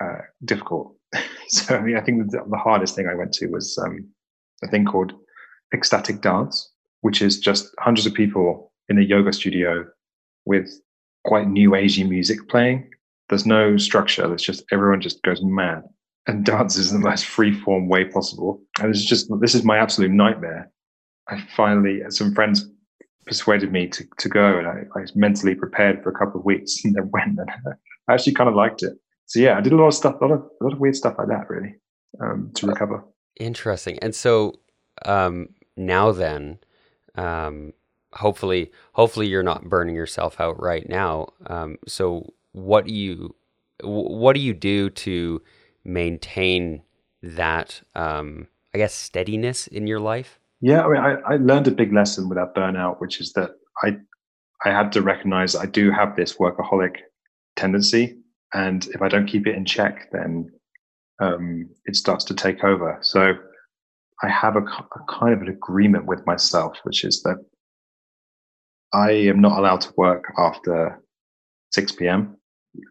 uh, 0.00 0.18
difficult 0.44 0.94
so 1.48 1.76
I, 1.76 1.80
mean, 1.80 1.96
I 1.96 2.00
think 2.00 2.30
the, 2.30 2.44
the, 2.48 2.56
hardest 2.56 2.94
thing 2.94 3.08
i 3.08 3.14
went 3.14 3.32
to 3.34 3.46
was 3.48 3.78
um, 3.78 4.06
a 4.62 4.68
thing 4.68 4.84
called 4.84 5.12
ecstatic 5.74 6.20
dance 6.20 6.70
which 7.00 7.22
is 7.22 7.38
just 7.38 7.74
hundreds 7.78 8.06
of 8.06 8.14
people 8.14 8.72
in 8.88 8.98
a 8.98 9.02
yoga 9.02 9.32
studio 9.32 9.86
with 10.44 10.70
quite 11.24 11.48
new 11.48 11.70
agey 11.70 12.08
music 12.08 12.48
playing. 12.48 12.90
There's 13.28 13.46
no 13.46 13.76
structure. 13.76 14.26
There's 14.26 14.42
just 14.42 14.64
everyone 14.72 15.00
just 15.00 15.22
goes 15.22 15.42
mad 15.42 15.84
and 16.26 16.44
dances 16.52 16.92
in 16.92 17.00
the 17.00 17.08
most 17.08 17.26
free 17.26 17.52
form 17.52 17.88
way 17.88 18.04
possible. 18.04 18.60
And 18.80 18.90
it's 18.90 19.04
just 19.04 19.30
this 19.40 19.54
is 19.54 19.64
my 19.64 19.78
absolute 19.78 20.10
nightmare. 20.10 20.70
I 21.28 21.42
finally 21.56 22.02
some 22.08 22.34
friends 22.34 22.68
persuaded 23.26 23.70
me 23.70 23.86
to, 23.86 24.04
to 24.18 24.28
go 24.28 24.58
and 24.58 24.66
I, 24.66 24.82
I 24.96 25.00
was 25.02 25.14
mentally 25.14 25.54
prepared 25.54 26.02
for 26.02 26.10
a 26.10 26.18
couple 26.18 26.40
of 26.40 26.46
weeks 26.46 26.76
and 26.84 26.94
then 26.94 27.10
went 27.10 27.38
and 27.38 27.50
I 28.08 28.14
actually 28.14 28.34
kind 28.34 28.48
of 28.48 28.56
liked 28.56 28.82
it. 28.82 28.94
So 29.30 29.38
yeah, 29.38 29.56
I 29.56 29.60
did 29.60 29.72
a 29.72 29.76
lot 29.76 29.86
of 29.86 29.94
stuff, 29.94 30.20
a 30.20 30.24
lot 30.24 30.32
of 30.32 30.40
a 30.60 30.64
lot 30.64 30.72
of 30.72 30.80
weird 30.80 30.96
stuff 30.96 31.14
like 31.16 31.28
that 31.28 31.48
really 31.48 31.76
um, 32.20 32.50
to 32.54 32.66
recover. 32.66 33.04
Interesting. 33.38 33.96
And 34.00 34.12
so 34.12 34.58
um, 35.04 35.50
now 35.76 36.10
then, 36.10 36.58
um, 37.14 37.72
hopefully 38.12 38.72
hopefully 38.94 39.28
you're 39.28 39.44
not 39.44 39.68
burning 39.68 39.94
yourself 39.94 40.40
out 40.40 40.60
right 40.60 40.88
now 40.88 41.28
um, 41.46 41.78
so 41.86 42.32
what 42.50 42.84
do 42.84 42.92
you 42.92 43.32
what 43.84 44.32
do 44.32 44.40
you 44.40 44.52
do 44.52 44.90
to 44.90 45.40
maintain 45.84 46.82
that 47.22 47.80
um, 47.94 48.48
i 48.74 48.78
guess 48.78 48.92
steadiness 48.92 49.68
in 49.68 49.86
your 49.86 50.00
life 50.00 50.40
yeah 50.60 50.82
i 50.82 50.88
mean 50.88 51.00
I, 51.00 51.34
I 51.34 51.36
learned 51.36 51.68
a 51.68 51.70
big 51.70 51.92
lesson 51.92 52.28
with 52.28 52.36
that 52.36 52.52
burnout 52.52 53.00
which 53.00 53.20
is 53.20 53.32
that 53.34 53.50
i 53.84 53.96
i 54.64 54.70
had 54.70 54.90
to 54.92 55.02
recognize 55.02 55.54
i 55.54 55.66
do 55.66 55.92
have 55.92 56.16
this 56.16 56.36
workaholic 56.36 56.96
tendency 57.54 58.19
and 58.54 58.86
if 58.88 59.02
i 59.02 59.08
don't 59.08 59.26
keep 59.26 59.46
it 59.46 59.54
in 59.54 59.64
check 59.64 60.08
then 60.12 60.50
um, 61.22 61.68
it 61.84 61.96
starts 61.96 62.24
to 62.24 62.34
take 62.34 62.64
over 62.64 62.98
so 63.02 63.34
i 64.22 64.28
have 64.28 64.56
a, 64.56 64.60
a 64.60 65.04
kind 65.08 65.34
of 65.34 65.42
an 65.42 65.48
agreement 65.48 66.06
with 66.06 66.24
myself 66.26 66.78
which 66.84 67.04
is 67.04 67.22
that 67.22 67.36
I 68.92 69.12
am 69.12 69.40
not 69.40 69.58
allowed 69.58 69.80
to 69.82 69.92
work 69.96 70.32
after 70.36 71.00
6 71.72 71.92
p.m. 71.92 72.36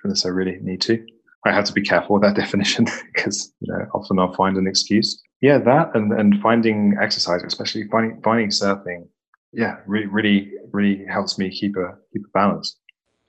unless 0.04 0.26
I 0.26 0.30
really 0.30 0.58
need 0.62 0.82
to. 0.82 1.06
I 1.46 1.52
have 1.52 1.66
to 1.66 1.74
be 1.74 1.82
careful 1.82 2.16
with 2.16 2.24
that 2.24 2.36
definition 2.42 2.86
because 3.14 3.54
you 3.60 3.74
know 3.74 3.86
often 3.94 4.20
I'll 4.20 4.34
find 4.34 4.58
an 4.58 4.68
excuse. 4.68 5.22
Yeah, 5.42 5.58
that 5.60 5.96
and 5.96 6.12
and 6.14 6.42
finding 6.42 6.98
exercise, 7.02 7.44
especially 7.44 7.88
finding 7.90 8.22
finding 8.22 8.50
surfing, 8.50 9.08
yeah, 9.54 9.78
really 9.88 10.08
really 10.08 10.52
really 10.72 11.06
helps 11.10 11.38
me 11.38 11.50
keep 11.50 11.76
a 11.78 11.96
keep 12.12 12.26
a 12.26 12.30
balance. 12.34 12.78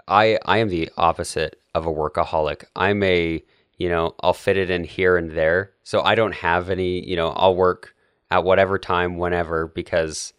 I 0.09 0.39
I 0.45 0.59
am 0.59 0.69
the 0.69 0.89
opposite 0.97 1.60
of 1.75 1.87
a 1.87 1.93
workaholic. 1.93 2.65
I'm 2.77 3.03
a 3.03 3.43
you 3.79 3.89
know 3.89 4.15
I'll 4.21 4.33
fit 4.33 4.57
it 4.57 4.71
in 4.71 4.85
here 4.85 5.17
and 5.17 5.31
there, 5.31 5.73
so 5.83 6.03
I 6.03 6.15
don't 6.15 6.35
have 6.35 6.71
any 6.71 7.07
you 7.07 7.17
know 7.17 7.31
I'll 7.31 7.57
work 7.57 7.95
at 8.31 8.45
whatever 8.45 8.79
time 8.79 9.19
whenever 9.19 9.67
because 9.67 10.33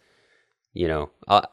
you 0.72 0.88
know. 0.88 1.10
I'll, 1.28 1.50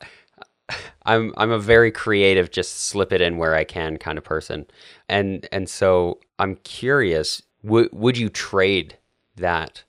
I'm 1.05 1.33
I'm 1.37 1.49
a 1.49 1.57
very 1.57 1.91
creative, 1.91 2.51
just 2.51 2.83
slip 2.83 3.11
it 3.11 3.21
in 3.21 3.37
where 3.37 3.55
I 3.55 3.63
can 3.63 3.97
kind 3.97 4.19
of 4.19 4.23
person, 4.23 4.67
and 5.07 5.47
and 5.51 5.67
so 5.67 6.19
I'm 6.37 6.57
curious. 6.57 7.41
Would 7.63 7.89
would 7.91 8.17
you 8.17 8.29
trade 8.29 8.97
that 9.35 9.83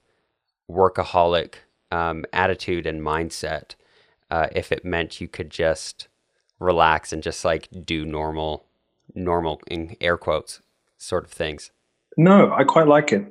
workaholic 0.71 1.55
um, 1.91 2.25
attitude 2.33 2.87
and 2.87 3.03
mindset 3.03 3.75
uh, 4.31 4.47
if 4.53 4.73
it 4.73 4.85
meant 4.85 5.21
you 5.21 5.29
could 5.29 5.51
just 5.51 6.09
relax 6.59 7.13
and 7.13 7.23
just 7.23 7.45
like 7.45 7.69
do 7.85 8.05
normal, 8.05 8.67
normal 9.15 9.61
in 9.67 9.97
air 10.01 10.17
quotes 10.17 10.61
sort 10.99 11.25
of 11.25 11.31
things? 11.31 11.71
No, 12.17 12.53
I 12.53 12.65
quite 12.65 12.89
like 12.89 13.13
it 13.13 13.25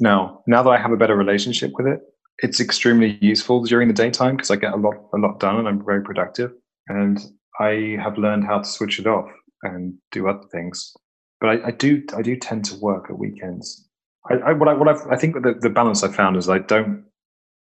now. 0.00 0.42
Now 0.46 0.62
that 0.62 0.70
I 0.70 0.78
have 0.78 0.92
a 0.92 0.96
better 0.96 1.16
relationship 1.16 1.72
with 1.74 1.86
it, 1.86 2.00
it's 2.38 2.60
extremely 2.60 3.18
useful 3.20 3.62
during 3.64 3.88
the 3.88 3.94
daytime 3.94 4.36
because 4.36 4.50
I 4.50 4.56
get 4.56 4.72
a 4.72 4.76
lot 4.76 4.94
a 5.14 5.18
lot 5.18 5.40
done 5.40 5.56
and 5.56 5.68
I'm 5.68 5.84
very 5.84 6.02
productive 6.02 6.52
and 6.88 7.18
I 7.60 7.96
have 8.02 8.18
learned 8.18 8.44
how 8.44 8.58
to 8.58 8.64
switch 8.64 8.98
it 8.98 9.06
off 9.06 9.28
and 9.62 9.94
do 10.12 10.28
other 10.28 10.46
things. 10.52 10.94
But 11.40 11.48
I, 11.48 11.68
I 11.68 11.70
do 11.70 12.02
I 12.16 12.22
do 12.22 12.36
tend 12.36 12.64
to 12.66 12.76
work 12.76 13.06
at 13.10 13.18
weekends. 13.18 13.86
I, 14.30 14.34
I 14.34 14.52
what 14.52 14.68
I 14.68 14.74
what 14.74 14.88
I've, 14.88 15.06
I 15.10 15.16
think 15.16 15.34
the, 15.42 15.54
the 15.60 15.70
balance 15.70 16.02
I 16.02 16.08
found 16.08 16.36
is 16.36 16.48
I 16.48 16.58
don't 16.58 17.04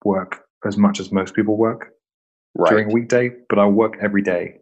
work 0.05 0.43
as 0.65 0.77
much 0.77 0.99
as 0.99 1.11
most 1.11 1.33
people 1.33 1.57
work 1.57 1.89
right. 2.55 2.69
during 2.69 2.89
a 2.89 2.93
weekday, 2.93 3.31
but 3.49 3.59
I 3.59 3.65
work 3.65 3.97
every 4.01 4.21
day 4.21 4.57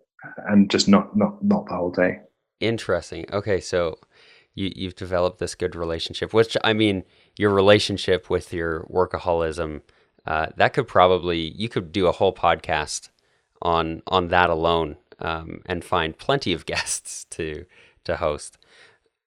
and 0.47 0.69
just 0.69 0.87
not 0.87 1.15
not 1.15 1.43
not 1.43 1.67
the 1.67 1.75
whole 1.75 1.91
day. 1.91 2.19
Interesting. 2.61 3.25
Okay, 3.33 3.59
so 3.59 3.97
you 4.55 4.71
you've 4.75 4.95
developed 4.95 5.39
this 5.39 5.55
good 5.55 5.75
relationship, 5.75 6.33
which 6.33 6.55
I 6.63 6.73
mean, 6.73 7.03
your 7.37 7.49
relationship 7.49 8.29
with 8.29 8.53
your 8.53 8.81
workaholism. 8.83 9.81
Uh, 10.25 10.47
that 10.55 10.73
could 10.73 10.87
probably 10.87 11.51
you 11.57 11.67
could 11.67 11.91
do 11.91 12.07
a 12.07 12.11
whole 12.11 12.33
podcast 12.33 13.09
on 13.61 14.01
on 14.07 14.27
that 14.29 14.49
alone 14.49 14.97
um, 15.19 15.61
and 15.65 15.83
find 15.83 16.17
plenty 16.17 16.53
of 16.53 16.65
guests 16.73 17.25
to 17.25 17.65
to 18.03 18.17
host 18.17 18.57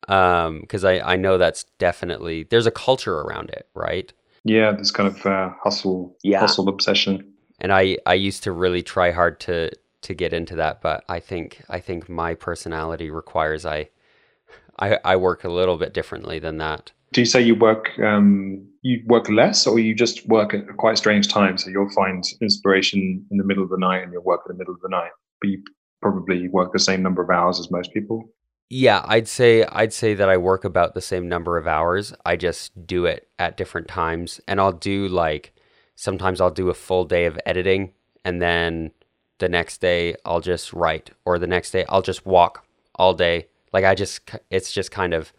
because 0.00 0.84
um, 0.84 0.90
I, 0.90 1.00
I 1.12 1.16
know 1.16 1.38
that's 1.38 1.64
definitely 1.78 2.42
there's 2.44 2.66
a 2.66 2.70
culture 2.70 3.20
around 3.20 3.48
it 3.50 3.66
right 3.74 4.12
yeah 4.44 4.72
this 4.72 4.90
kind 4.90 5.08
of 5.08 5.24
uh, 5.24 5.50
hustle 5.62 6.14
yeah. 6.22 6.40
hustle 6.40 6.68
obsession 6.68 7.32
and 7.60 7.72
I 7.72 7.96
I 8.04 8.14
used 8.14 8.42
to 8.42 8.52
really 8.52 8.82
try 8.82 9.12
hard 9.12 9.40
to 9.40 9.70
to 10.04 10.14
get 10.14 10.32
into 10.32 10.56
that 10.56 10.80
but 10.80 11.04
I 11.08 11.20
think 11.20 11.62
I 11.68 11.80
think 11.80 12.08
my 12.08 12.34
personality 12.34 13.10
requires 13.10 13.66
I 13.66 13.88
I, 14.78 14.98
I 15.04 15.16
work 15.16 15.44
a 15.44 15.48
little 15.48 15.76
bit 15.76 15.94
differently 15.94 16.38
than 16.38 16.58
that. 16.58 16.92
Do 17.12 17.20
you 17.20 17.26
say 17.26 17.40
you 17.40 17.54
work 17.54 17.90
um, 18.00 18.66
you 18.82 19.02
work 19.06 19.28
less 19.28 19.66
or 19.66 19.78
you 19.78 19.94
just 19.94 20.26
work 20.28 20.52
at 20.52 20.76
quite 20.76 20.98
strange 20.98 21.28
times 21.28 21.64
so 21.64 21.70
you'll 21.70 21.90
find 21.90 22.24
inspiration 22.40 23.24
in 23.30 23.36
the 23.36 23.44
middle 23.44 23.62
of 23.62 23.70
the 23.70 23.78
night 23.78 24.02
and 24.02 24.12
you'll 24.12 24.24
work 24.24 24.40
in 24.48 24.54
the 24.54 24.58
middle 24.58 24.74
of 24.74 24.80
the 24.80 24.88
night 24.88 25.10
but 25.40 25.48
you 25.48 25.62
probably 26.02 26.48
work 26.48 26.72
the 26.72 26.78
same 26.78 27.02
number 27.02 27.22
of 27.22 27.30
hours 27.30 27.60
as 27.60 27.70
most 27.70 27.92
people? 27.92 28.28
Yeah 28.68 29.02
i'd 29.06 29.28
say 29.28 29.64
i'd 29.64 29.92
say 29.92 30.14
that 30.14 30.28
i 30.28 30.36
work 30.36 30.64
about 30.64 30.94
the 30.94 31.00
same 31.00 31.28
number 31.28 31.56
of 31.56 31.66
hours. 31.66 32.12
I 32.26 32.34
just 32.36 32.86
do 32.86 33.06
it 33.06 33.28
at 33.38 33.56
different 33.56 33.86
times. 33.88 34.40
And 34.48 34.60
i'll 34.60 34.72
do 34.72 35.06
like 35.06 35.54
sometimes 35.94 36.40
i'll 36.40 36.50
do 36.50 36.68
a 36.68 36.74
full 36.74 37.04
day 37.04 37.26
of 37.26 37.38
editing 37.46 37.92
and 38.24 38.42
then 38.42 38.90
the 39.38 39.48
next 39.48 39.80
day 39.80 40.14
i'll 40.24 40.40
just 40.40 40.72
write 40.72 41.10
or 41.24 41.38
the 41.38 41.46
next 41.46 41.70
day 41.70 41.84
i'll 41.88 42.02
just 42.02 42.24
walk 42.24 42.66
all 42.94 43.14
day 43.14 43.46
like 43.72 43.84
i 43.84 43.94
just 43.94 44.30
it's 44.50 44.72
just 44.72 44.90
kind 44.90 45.12
of 45.14 45.32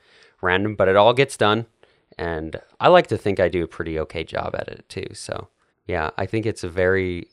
random, 0.46 0.76
but 0.76 0.88
it 0.88 0.96
all 0.96 1.14
gets 1.14 1.36
done. 1.36 1.66
And 2.18 2.62
I 2.80 2.88
like 2.88 3.08
to 3.08 3.18
think 3.18 3.40
I 3.40 3.50
do 3.50 3.64
a 3.64 3.68
pretty 3.68 4.00
okay 4.00 4.24
job 4.24 4.56
at 4.58 4.70
it 4.70 4.86
too. 4.88 5.08
So 5.14 5.50
yeah, 5.86 6.12
I 6.18 6.26
think 6.26 6.46
it's 6.46 6.64
a 6.64 6.70
very 6.70 7.28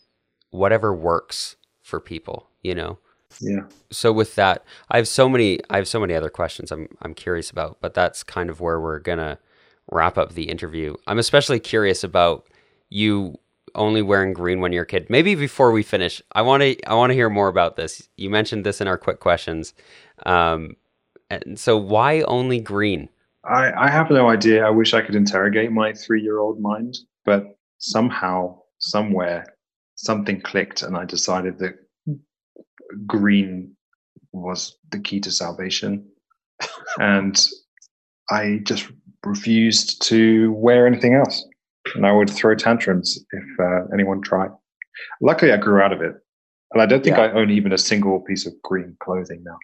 whatever 0.50 0.92
works 0.92 1.56
for 1.82 2.00
people, 2.00 2.48
you 2.62 2.74
know. 2.74 2.98
Yeah. 3.40 3.62
So 3.90 4.12
with 4.12 4.34
that, 4.34 4.64
I 4.90 4.96
have 4.96 5.06
so 5.06 5.28
many 5.28 5.60
I 5.70 5.76
have 5.76 5.86
so 5.86 6.00
many 6.00 6.14
other 6.14 6.30
questions 6.30 6.72
I'm 6.72 6.88
I'm 7.00 7.14
curious 7.14 7.50
about, 7.50 7.78
but 7.80 7.94
that's 7.94 8.24
kind 8.24 8.50
of 8.50 8.60
where 8.60 8.80
we're 8.80 8.98
gonna 8.98 9.38
wrap 9.90 10.18
up 10.18 10.32
the 10.32 10.50
interview. 10.50 10.94
I'm 11.06 11.18
especially 11.18 11.60
curious 11.60 12.02
about 12.02 12.48
you 12.88 13.38
only 13.74 14.02
wearing 14.02 14.32
green 14.32 14.60
when 14.60 14.72
you're 14.72 14.84
a 14.84 14.86
kid. 14.86 15.08
Maybe 15.08 15.34
before 15.34 15.72
we 15.72 15.82
finish, 15.82 16.22
I 16.32 16.42
want 16.42 16.62
to 16.62 16.82
I 16.88 16.94
want 16.94 17.10
to 17.10 17.14
hear 17.14 17.30
more 17.30 17.48
about 17.48 17.76
this. 17.76 18.08
You 18.16 18.30
mentioned 18.30 18.64
this 18.64 18.80
in 18.80 18.88
our 18.88 18.98
quick 18.98 19.20
questions, 19.20 19.74
um, 20.26 20.76
and 21.30 21.58
so 21.58 21.76
why 21.76 22.22
only 22.22 22.60
green 22.60 23.08
I, 23.44 23.72
I 23.72 23.90
have 23.90 24.10
no 24.10 24.28
idea. 24.28 24.64
I 24.64 24.70
wish 24.70 24.94
I 24.94 25.02
could 25.02 25.14
interrogate 25.14 25.72
my 25.72 25.92
three 25.92 26.22
year 26.22 26.38
old 26.38 26.60
mind, 26.60 26.98
but 27.24 27.58
somehow, 27.78 28.60
somewhere, 28.78 29.46
something 29.96 30.40
clicked, 30.40 30.82
and 30.82 30.96
I 30.96 31.04
decided 31.04 31.58
that 31.58 31.74
green 33.06 33.74
was 34.32 34.76
the 34.90 35.00
key 35.00 35.20
to 35.20 35.30
salvation. 35.30 36.08
and 36.98 37.40
I 38.30 38.60
just 38.64 38.90
refused 39.24 40.02
to 40.02 40.52
wear 40.52 40.86
anything 40.86 41.14
else. 41.14 41.44
And 41.94 42.06
I 42.06 42.12
would 42.12 42.30
throw 42.30 42.54
tantrums 42.54 43.18
if 43.32 43.60
uh, 43.60 43.86
anyone 43.92 44.20
tried. 44.22 44.50
Luckily, 45.20 45.52
I 45.52 45.56
grew 45.56 45.80
out 45.80 45.92
of 45.92 46.00
it. 46.00 46.14
And 46.72 46.80
I 46.80 46.86
don't 46.86 47.02
think 47.04 47.16
Yeah. 47.16 47.24
I 47.24 47.32
own 47.32 47.50
even 47.50 47.72
a 47.72 47.78
single 47.78 48.20
piece 48.20 48.46
of 48.46 48.54
green 48.62 48.96
clothing 49.00 49.42
now. 49.44 49.58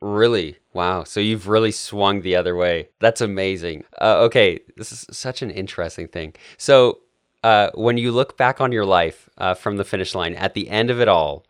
Really? 0.00 0.56
Wow. 0.72 1.04
So 1.04 1.20
you've 1.20 1.48
really 1.48 1.72
swung 1.72 2.22
the 2.22 2.36
other 2.36 2.56
way. 2.56 2.88
That's 3.00 3.20
amazing. 3.20 3.84
Uh, 4.00 4.18
okay, 4.24 4.60
this 4.76 4.92
is 4.92 5.06
such 5.10 5.42
an 5.42 5.50
interesting 5.50 6.08
thing. 6.08 6.34
So, 6.58 7.00
uh, 7.42 7.70
when 7.74 7.98
you 7.98 8.10
look 8.10 8.38
back 8.38 8.60
on 8.60 8.72
your 8.72 8.86
life 8.86 9.28
uh, 9.36 9.52
from 9.52 9.76
the 9.76 9.84
finish 9.84 10.14
line, 10.14 10.34
at 10.34 10.54
the 10.54 10.70
end 10.70 10.88
of 10.90 10.98
it 10.98 11.08
all, 11.08 11.44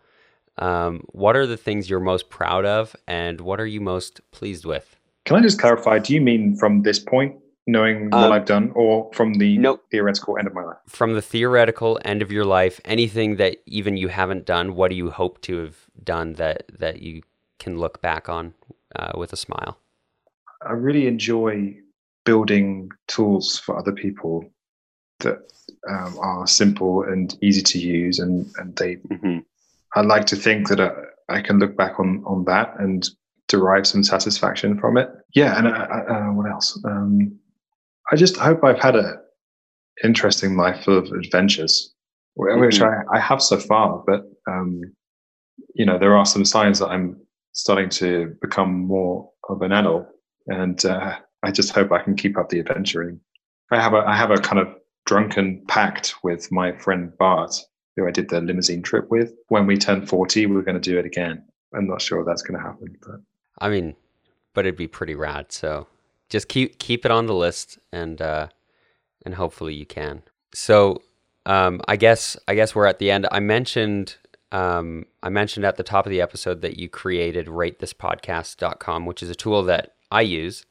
um, 0.59 1.05
what 1.13 1.37
are 1.37 1.47
the 1.47 1.57
things 1.57 1.89
you're 1.89 2.01
most 2.01 2.31
proud 2.31 2.65
of, 2.65 2.97
and 3.07 3.41
what 3.41 3.61
are 3.61 3.67
you 3.67 3.81
most 3.81 4.21
pleased 4.33 4.65
with? 4.65 4.97
Can 5.25 5.37
I 5.37 5.41
just 5.41 5.61
clarify? 5.61 6.01
Do 6.01 6.13
you 6.13 6.21
mean 6.21 6.57
from 6.57 6.83
this 6.83 6.99
point, 6.99 7.37
knowing 7.67 8.11
what 8.11 8.25
Um, 8.25 8.33
I've 8.33 8.45
done, 8.45 8.73
or 8.75 9.11
from 9.15 9.35
the 9.35 9.59
Nope. 9.59 9.83
theoretical 9.91 10.37
end 10.39 10.47
of 10.47 10.55
my 10.55 10.65
life? 10.65 10.77
From 10.87 11.15
the 11.15 11.23
theoretical 11.23 11.99
end 12.05 12.23
of 12.23 12.31
your 12.31 12.45
life, 12.45 12.81
anything 12.85 13.37
that 13.37 13.57
even 13.67 13.97
you 13.97 14.09
haven't 14.09 14.45
done, 14.45 14.75
what 14.75 14.91
do 14.91 14.97
you 14.97 15.11
hope 15.11 15.41
to 15.43 15.57
have 15.59 15.77
done 16.03 16.35
that 16.35 16.65
that 16.79 17.01
you 17.03 17.23
can 17.59 17.79
look 17.79 18.01
back 18.03 18.29
on 18.29 18.55
uh, 18.97 19.13
with 19.17 19.33
a 19.33 19.37
smile? 19.37 19.79
I 20.67 20.73
really 20.73 21.07
enjoy 21.07 21.77
building 22.25 22.91
tools 23.07 23.59
for 23.59 23.79
other 23.79 23.93
people 23.93 24.45
that 25.21 25.39
um, 25.89 26.19
are 26.19 26.47
simple 26.47 27.03
and 27.03 27.37
easy 27.43 27.63
to 27.63 27.79
use, 27.79 28.19
and 28.19 28.47
and 28.59 28.77
they. 28.77 28.95
hmm 28.95 29.39
I 29.97 30.01
like 30.01 30.27
to 30.27 30.37
think 30.37 30.69
that 30.69 30.81
I, 30.81 30.91
I 31.29 31.41
can 31.41 31.59
look 31.61 31.77
back 31.77 32.01
on 32.01 32.23
on 32.27 32.45
that 32.45 32.75
and 32.81 33.09
derive 33.49 33.87
some 33.87 34.03
satisfaction 34.03 34.79
from 34.81 34.97
it. 34.97 35.09
Yeah, 35.35 35.57
and 35.57 35.67
uh, 35.69 35.71
uh, 35.71 36.33
what 36.33 36.51
else? 36.51 36.79
Um, 36.85 37.39
I 38.15 38.17
just 38.17 38.37
hope 38.37 38.63
I've 38.63 38.79
had 38.79 38.95
a 38.95 39.17
interesting 40.05 40.57
life 40.57 40.85
full 40.85 40.99
of 40.99 41.07
adventures, 41.07 41.93
wh- 42.35 42.61
which 42.61 42.81
I, 42.81 42.93
I 43.13 43.19
have 43.19 43.43
so 43.43 43.59
far. 43.59 44.05
But 44.07 44.21
um, 44.49 44.83
you 45.75 45.85
know, 45.85 45.99
there 45.99 46.17
are 46.17 46.25
some 46.25 46.45
signs 46.45 46.79
that 46.79 46.91
I'm 46.91 47.21
starting 47.55 47.89
to 47.89 48.37
become 48.41 48.87
more 48.87 49.29
of 49.49 49.63
an 49.63 49.73
adult, 49.73 50.07
and 50.47 50.85
uh, 50.85 51.17
I 51.43 51.51
just 51.51 51.75
hope 51.75 51.91
I 51.91 52.05
can 52.05 52.15
keep 52.15 52.39
up 52.39 52.51
the 52.51 52.61
adventuring. 52.61 53.19
I 53.73 53.83
have 53.83 53.95
a 53.95 54.05
I 54.07 54.15
have 54.17 54.31
a 54.31 54.37
kind 54.37 54.61
of 54.61 54.69
drunken 55.07 55.65
pact 55.67 56.15
with 56.23 56.53
my 56.53 56.71
friend 56.79 57.11
Bart, 57.19 57.57
who 57.97 58.07
I 58.07 58.13
did 58.13 58.29
the 58.29 58.41
limousine 58.41 58.83
trip 58.83 59.11
with. 59.11 59.35
When 59.49 59.67
we 59.67 59.77
turn 59.77 60.07
forty, 60.07 60.47
we're 60.47 60.63
going 60.63 60.81
to 60.81 60.91
do 60.91 61.01
it 61.01 61.05
again. 61.05 61.45
I'm 61.77 61.89
not 61.89 62.01
sure 62.01 62.25
that's 62.25 62.43
going 62.43 62.61
to 62.61 62.65
happen, 62.65 62.97
but 63.05 63.17
I 63.59 63.71
mean, 63.71 63.97
but 64.53 64.67
it'd 64.67 64.77
be 64.77 64.87
pretty 64.87 65.17
rad. 65.17 65.51
So 65.51 65.89
just 66.31 66.49
keep 66.49 66.79
keep 66.79 67.05
it 67.05 67.11
on 67.11 67.27
the 67.27 67.35
list, 67.35 67.79
and 67.93 68.21
uh, 68.21 68.49
and 69.25 69.35
hopefully 69.35 69.75
you 69.75 69.87
can. 69.87 70.23
So 70.55 71.03
um, 71.47 71.81
I 71.89 71.97
guess 71.97 72.37
I 72.49 72.55
guess 72.55 72.75
we're 72.75 72.87
at 72.87 72.99
the 72.99 73.11
end. 73.11 73.27
I 73.31 73.41
mentioned 73.41 74.17
um, 74.53 75.07
I 75.23 75.31
mentioned 75.31 75.67
at 75.67 75.77
the 75.77 75.83
top 75.83 76.07
of 76.07 76.11
the 76.11 76.21
episode 76.21 76.61
that 76.63 76.79
you 76.79 76.89
created 76.89 77.47
ratethispodcast.com, 77.47 79.07
which 79.07 79.23
is 79.23 79.31
a 79.31 79.35
tool 79.35 79.63
that 79.65 79.95
I 80.11 80.21
use. 80.21 80.65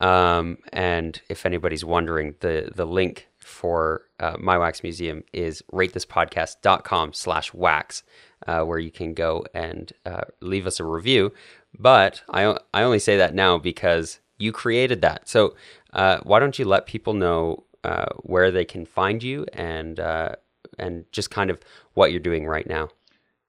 Um, 0.00 0.58
and 0.72 1.20
if 1.28 1.46
anybody's 1.46 1.84
wondering, 1.84 2.34
the 2.40 2.70
the 2.74 2.86
link 2.86 3.28
for 3.38 4.02
uh, 4.20 4.36
my 4.38 4.58
wax 4.58 4.82
museum 4.82 5.22
is 5.32 5.62
ratethispodcast.com 5.72 7.12
slash 7.12 7.54
wax, 7.54 8.02
uh, 8.46 8.62
where 8.62 8.78
you 8.78 8.90
can 8.90 9.14
go 9.14 9.44
and 9.54 9.92
uh, 10.04 10.22
leave 10.40 10.66
us 10.66 10.80
a 10.80 10.84
review. 10.84 11.32
But 11.78 12.22
I, 12.30 12.58
I 12.72 12.82
only 12.82 12.98
say 12.98 13.16
that 13.18 13.34
now 13.34 13.58
because 13.58 14.20
you 14.38 14.52
created 14.52 15.02
that. 15.02 15.28
So 15.28 15.54
uh, 15.92 16.18
why 16.22 16.40
don't 16.40 16.58
you 16.58 16.64
let 16.64 16.86
people 16.86 17.14
know 17.14 17.64
uh, 17.84 18.06
where 18.22 18.50
they 18.50 18.64
can 18.64 18.84
find 18.84 19.22
you 19.22 19.46
and 19.52 20.00
uh, 20.00 20.36
and 20.78 21.04
just 21.12 21.30
kind 21.30 21.50
of 21.50 21.60
what 21.94 22.10
you're 22.10 22.20
doing 22.20 22.46
right 22.46 22.66
now? 22.66 22.88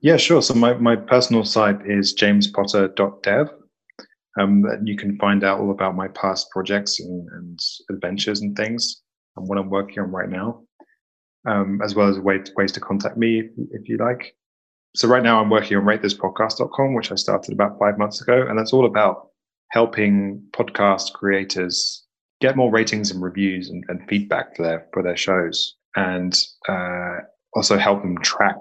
Yeah, 0.01 0.17
sure. 0.17 0.41
So 0.41 0.53
my, 0.53 0.73
my 0.75 0.95
personal 0.95 1.43
site 1.43 1.79
is 1.85 2.15
jamespotter.dev. 2.15 3.49
Um, 4.39 4.65
you 4.83 4.95
can 4.95 5.17
find 5.17 5.43
out 5.43 5.59
all 5.59 5.71
about 5.71 5.95
my 5.95 6.07
past 6.09 6.51
projects 6.51 6.99
and, 6.99 7.27
and 7.31 7.59
adventures 7.89 8.41
and 8.41 8.55
things 8.55 9.01
and 9.35 9.47
what 9.47 9.57
I'm 9.57 9.71
working 9.71 9.99
on 9.99 10.11
right 10.11 10.29
now, 10.29 10.61
um, 11.47 11.81
as 11.83 11.95
well 11.95 12.07
as 12.07 12.19
ways, 12.19 12.51
ways 12.55 12.71
to 12.73 12.79
contact 12.79 13.17
me 13.17 13.49
if 13.71 13.89
you 13.89 13.97
like. 13.97 14.35
So 14.95 15.07
right 15.07 15.23
now 15.23 15.41
I'm 15.41 15.49
working 15.49 15.77
on 15.77 15.83
ratethispodcast.com, 15.83 16.93
which 16.93 17.11
I 17.11 17.15
started 17.15 17.53
about 17.53 17.79
five 17.79 17.97
months 17.97 18.21
ago. 18.21 18.45
And 18.47 18.57
that's 18.57 18.73
all 18.73 18.85
about 18.85 19.29
helping 19.71 20.41
podcast 20.51 21.13
creators 21.13 22.03
get 22.41 22.55
more 22.55 22.71
ratings 22.71 23.11
and 23.11 23.21
reviews 23.21 23.69
and, 23.69 23.83
and 23.87 24.07
feedback 24.07 24.55
for 24.55 24.63
their, 24.63 24.87
for 24.93 25.03
their 25.03 25.17
shows 25.17 25.75
and 25.95 26.39
uh, 26.69 27.17
also 27.55 27.77
help 27.77 28.01
them 28.01 28.17
track 28.19 28.59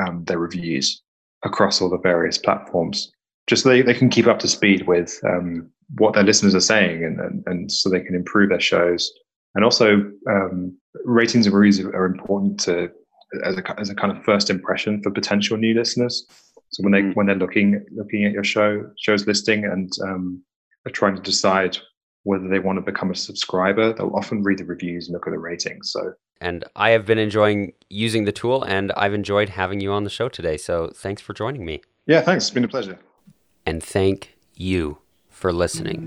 um, 0.00 0.24
their 0.24 0.38
reviews 0.38 1.02
across 1.44 1.80
all 1.80 1.90
the 1.90 1.98
various 1.98 2.38
platforms, 2.38 3.12
just 3.46 3.62
so 3.62 3.68
they, 3.68 3.82
they 3.82 3.94
can 3.94 4.08
keep 4.08 4.26
up 4.26 4.38
to 4.40 4.48
speed 4.48 4.86
with 4.86 5.18
um, 5.24 5.70
what 5.98 6.14
their 6.14 6.22
listeners 6.22 6.54
are 6.54 6.60
saying, 6.60 7.04
and, 7.04 7.20
and 7.20 7.42
and 7.46 7.72
so 7.72 7.88
they 7.88 8.00
can 8.00 8.14
improve 8.14 8.48
their 8.50 8.60
shows. 8.60 9.12
And 9.54 9.64
also, 9.64 10.10
um, 10.28 10.76
ratings 11.04 11.46
and 11.46 11.54
reviews 11.54 11.80
are 11.80 12.06
important 12.06 12.58
to 12.60 12.90
as 13.44 13.56
a 13.56 13.80
as 13.80 13.90
a 13.90 13.94
kind 13.94 14.16
of 14.16 14.24
first 14.24 14.50
impression 14.50 15.02
for 15.02 15.10
potential 15.10 15.56
new 15.56 15.74
listeners. 15.74 16.26
So 16.72 16.82
when 16.82 16.92
they 16.92 17.02
Mm. 17.02 17.14
when 17.16 17.26
they're 17.26 17.36
looking 17.36 17.84
looking 17.94 18.24
at 18.24 18.32
your 18.32 18.44
show 18.44 18.90
show's 18.98 19.26
listing 19.26 19.64
and 19.64 19.90
um, 20.04 20.42
are 20.86 20.90
trying 20.92 21.14
to 21.16 21.22
decide 21.22 21.76
whether 22.24 22.48
they 22.48 22.58
want 22.60 22.76
to 22.78 22.82
become 22.92 23.10
a 23.10 23.14
subscriber, 23.14 23.92
they'll 23.92 24.14
often 24.14 24.42
read 24.42 24.58
the 24.58 24.64
reviews 24.64 25.06
and 25.08 25.14
look 25.14 25.26
at 25.26 25.32
the 25.32 25.38
ratings. 25.38 25.90
So 25.92 26.12
And 26.40 26.64
I 26.76 26.90
have 26.90 27.04
been 27.04 27.18
enjoying 27.18 27.72
using 27.90 28.24
the 28.24 28.32
tool, 28.32 28.62
and 28.62 28.90
I've 28.92 29.12
enjoyed 29.14 29.48
having 29.50 29.80
you 29.80 29.92
on 29.92 30.04
the 30.04 30.10
show 30.10 30.28
today. 30.28 30.56
So 30.56 30.90
thanks 30.94 31.20
for 31.22 31.32
joining 31.34 31.64
me. 31.64 31.82
yeah, 32.06 32.20
thanks. 32.20 32.44
It's 32.44 32.54
been 32.54 32.64
a 32.64 32.68
pleasure. 32.68 32.98
and 33.66 33.82
thank 33.82 34.36
you 34.56 34.98
for 35.30 35.52
listening. 35.52 35.98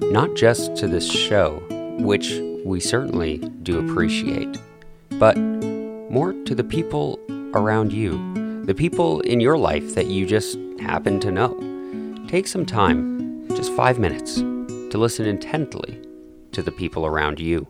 Not 0.00 0.34
just 0.34 0.76
to 0.76 0.86
this 0.88 1.06
show, 1.10 1.60
which 2.00 2.32
we 2.64 2.80
certainly 2.80 3.38
do 3.62 3.78
appreciate, 3.78 4.58
but 5.18 5.36
more 5.38 6.32
to 6.44 6.54
the 6.54 6.64
people 6.64 7.18
around 7.54 7.92
you, 7.92 8.12
the 8.70 8.74
people 8.76 9.20
in 9.22 9.40
your 9.40 9.58
life 9.58 9.96
that 9.96 10.06
you 10.06 10.24
just 10.24 10.56
happen 10.78 11.18
to 11.18 11.32
know. 11.32 11.58
Take 12.28 12.46
some 12.46 12.64
time, 12.64 13.48
just 13.56 13.72
five 13.72 13.98
minutes, 13.98 14.36
to 14.36 14.96
listen 14.96 15.26
intently 15.26 16.00
to 16.52 16.62
the 16.62 16.70
people 16.70 17.04
around 17.04 17.40
you. 17.40 17.66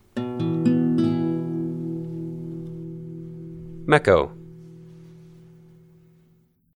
Meko, 3.86 4.30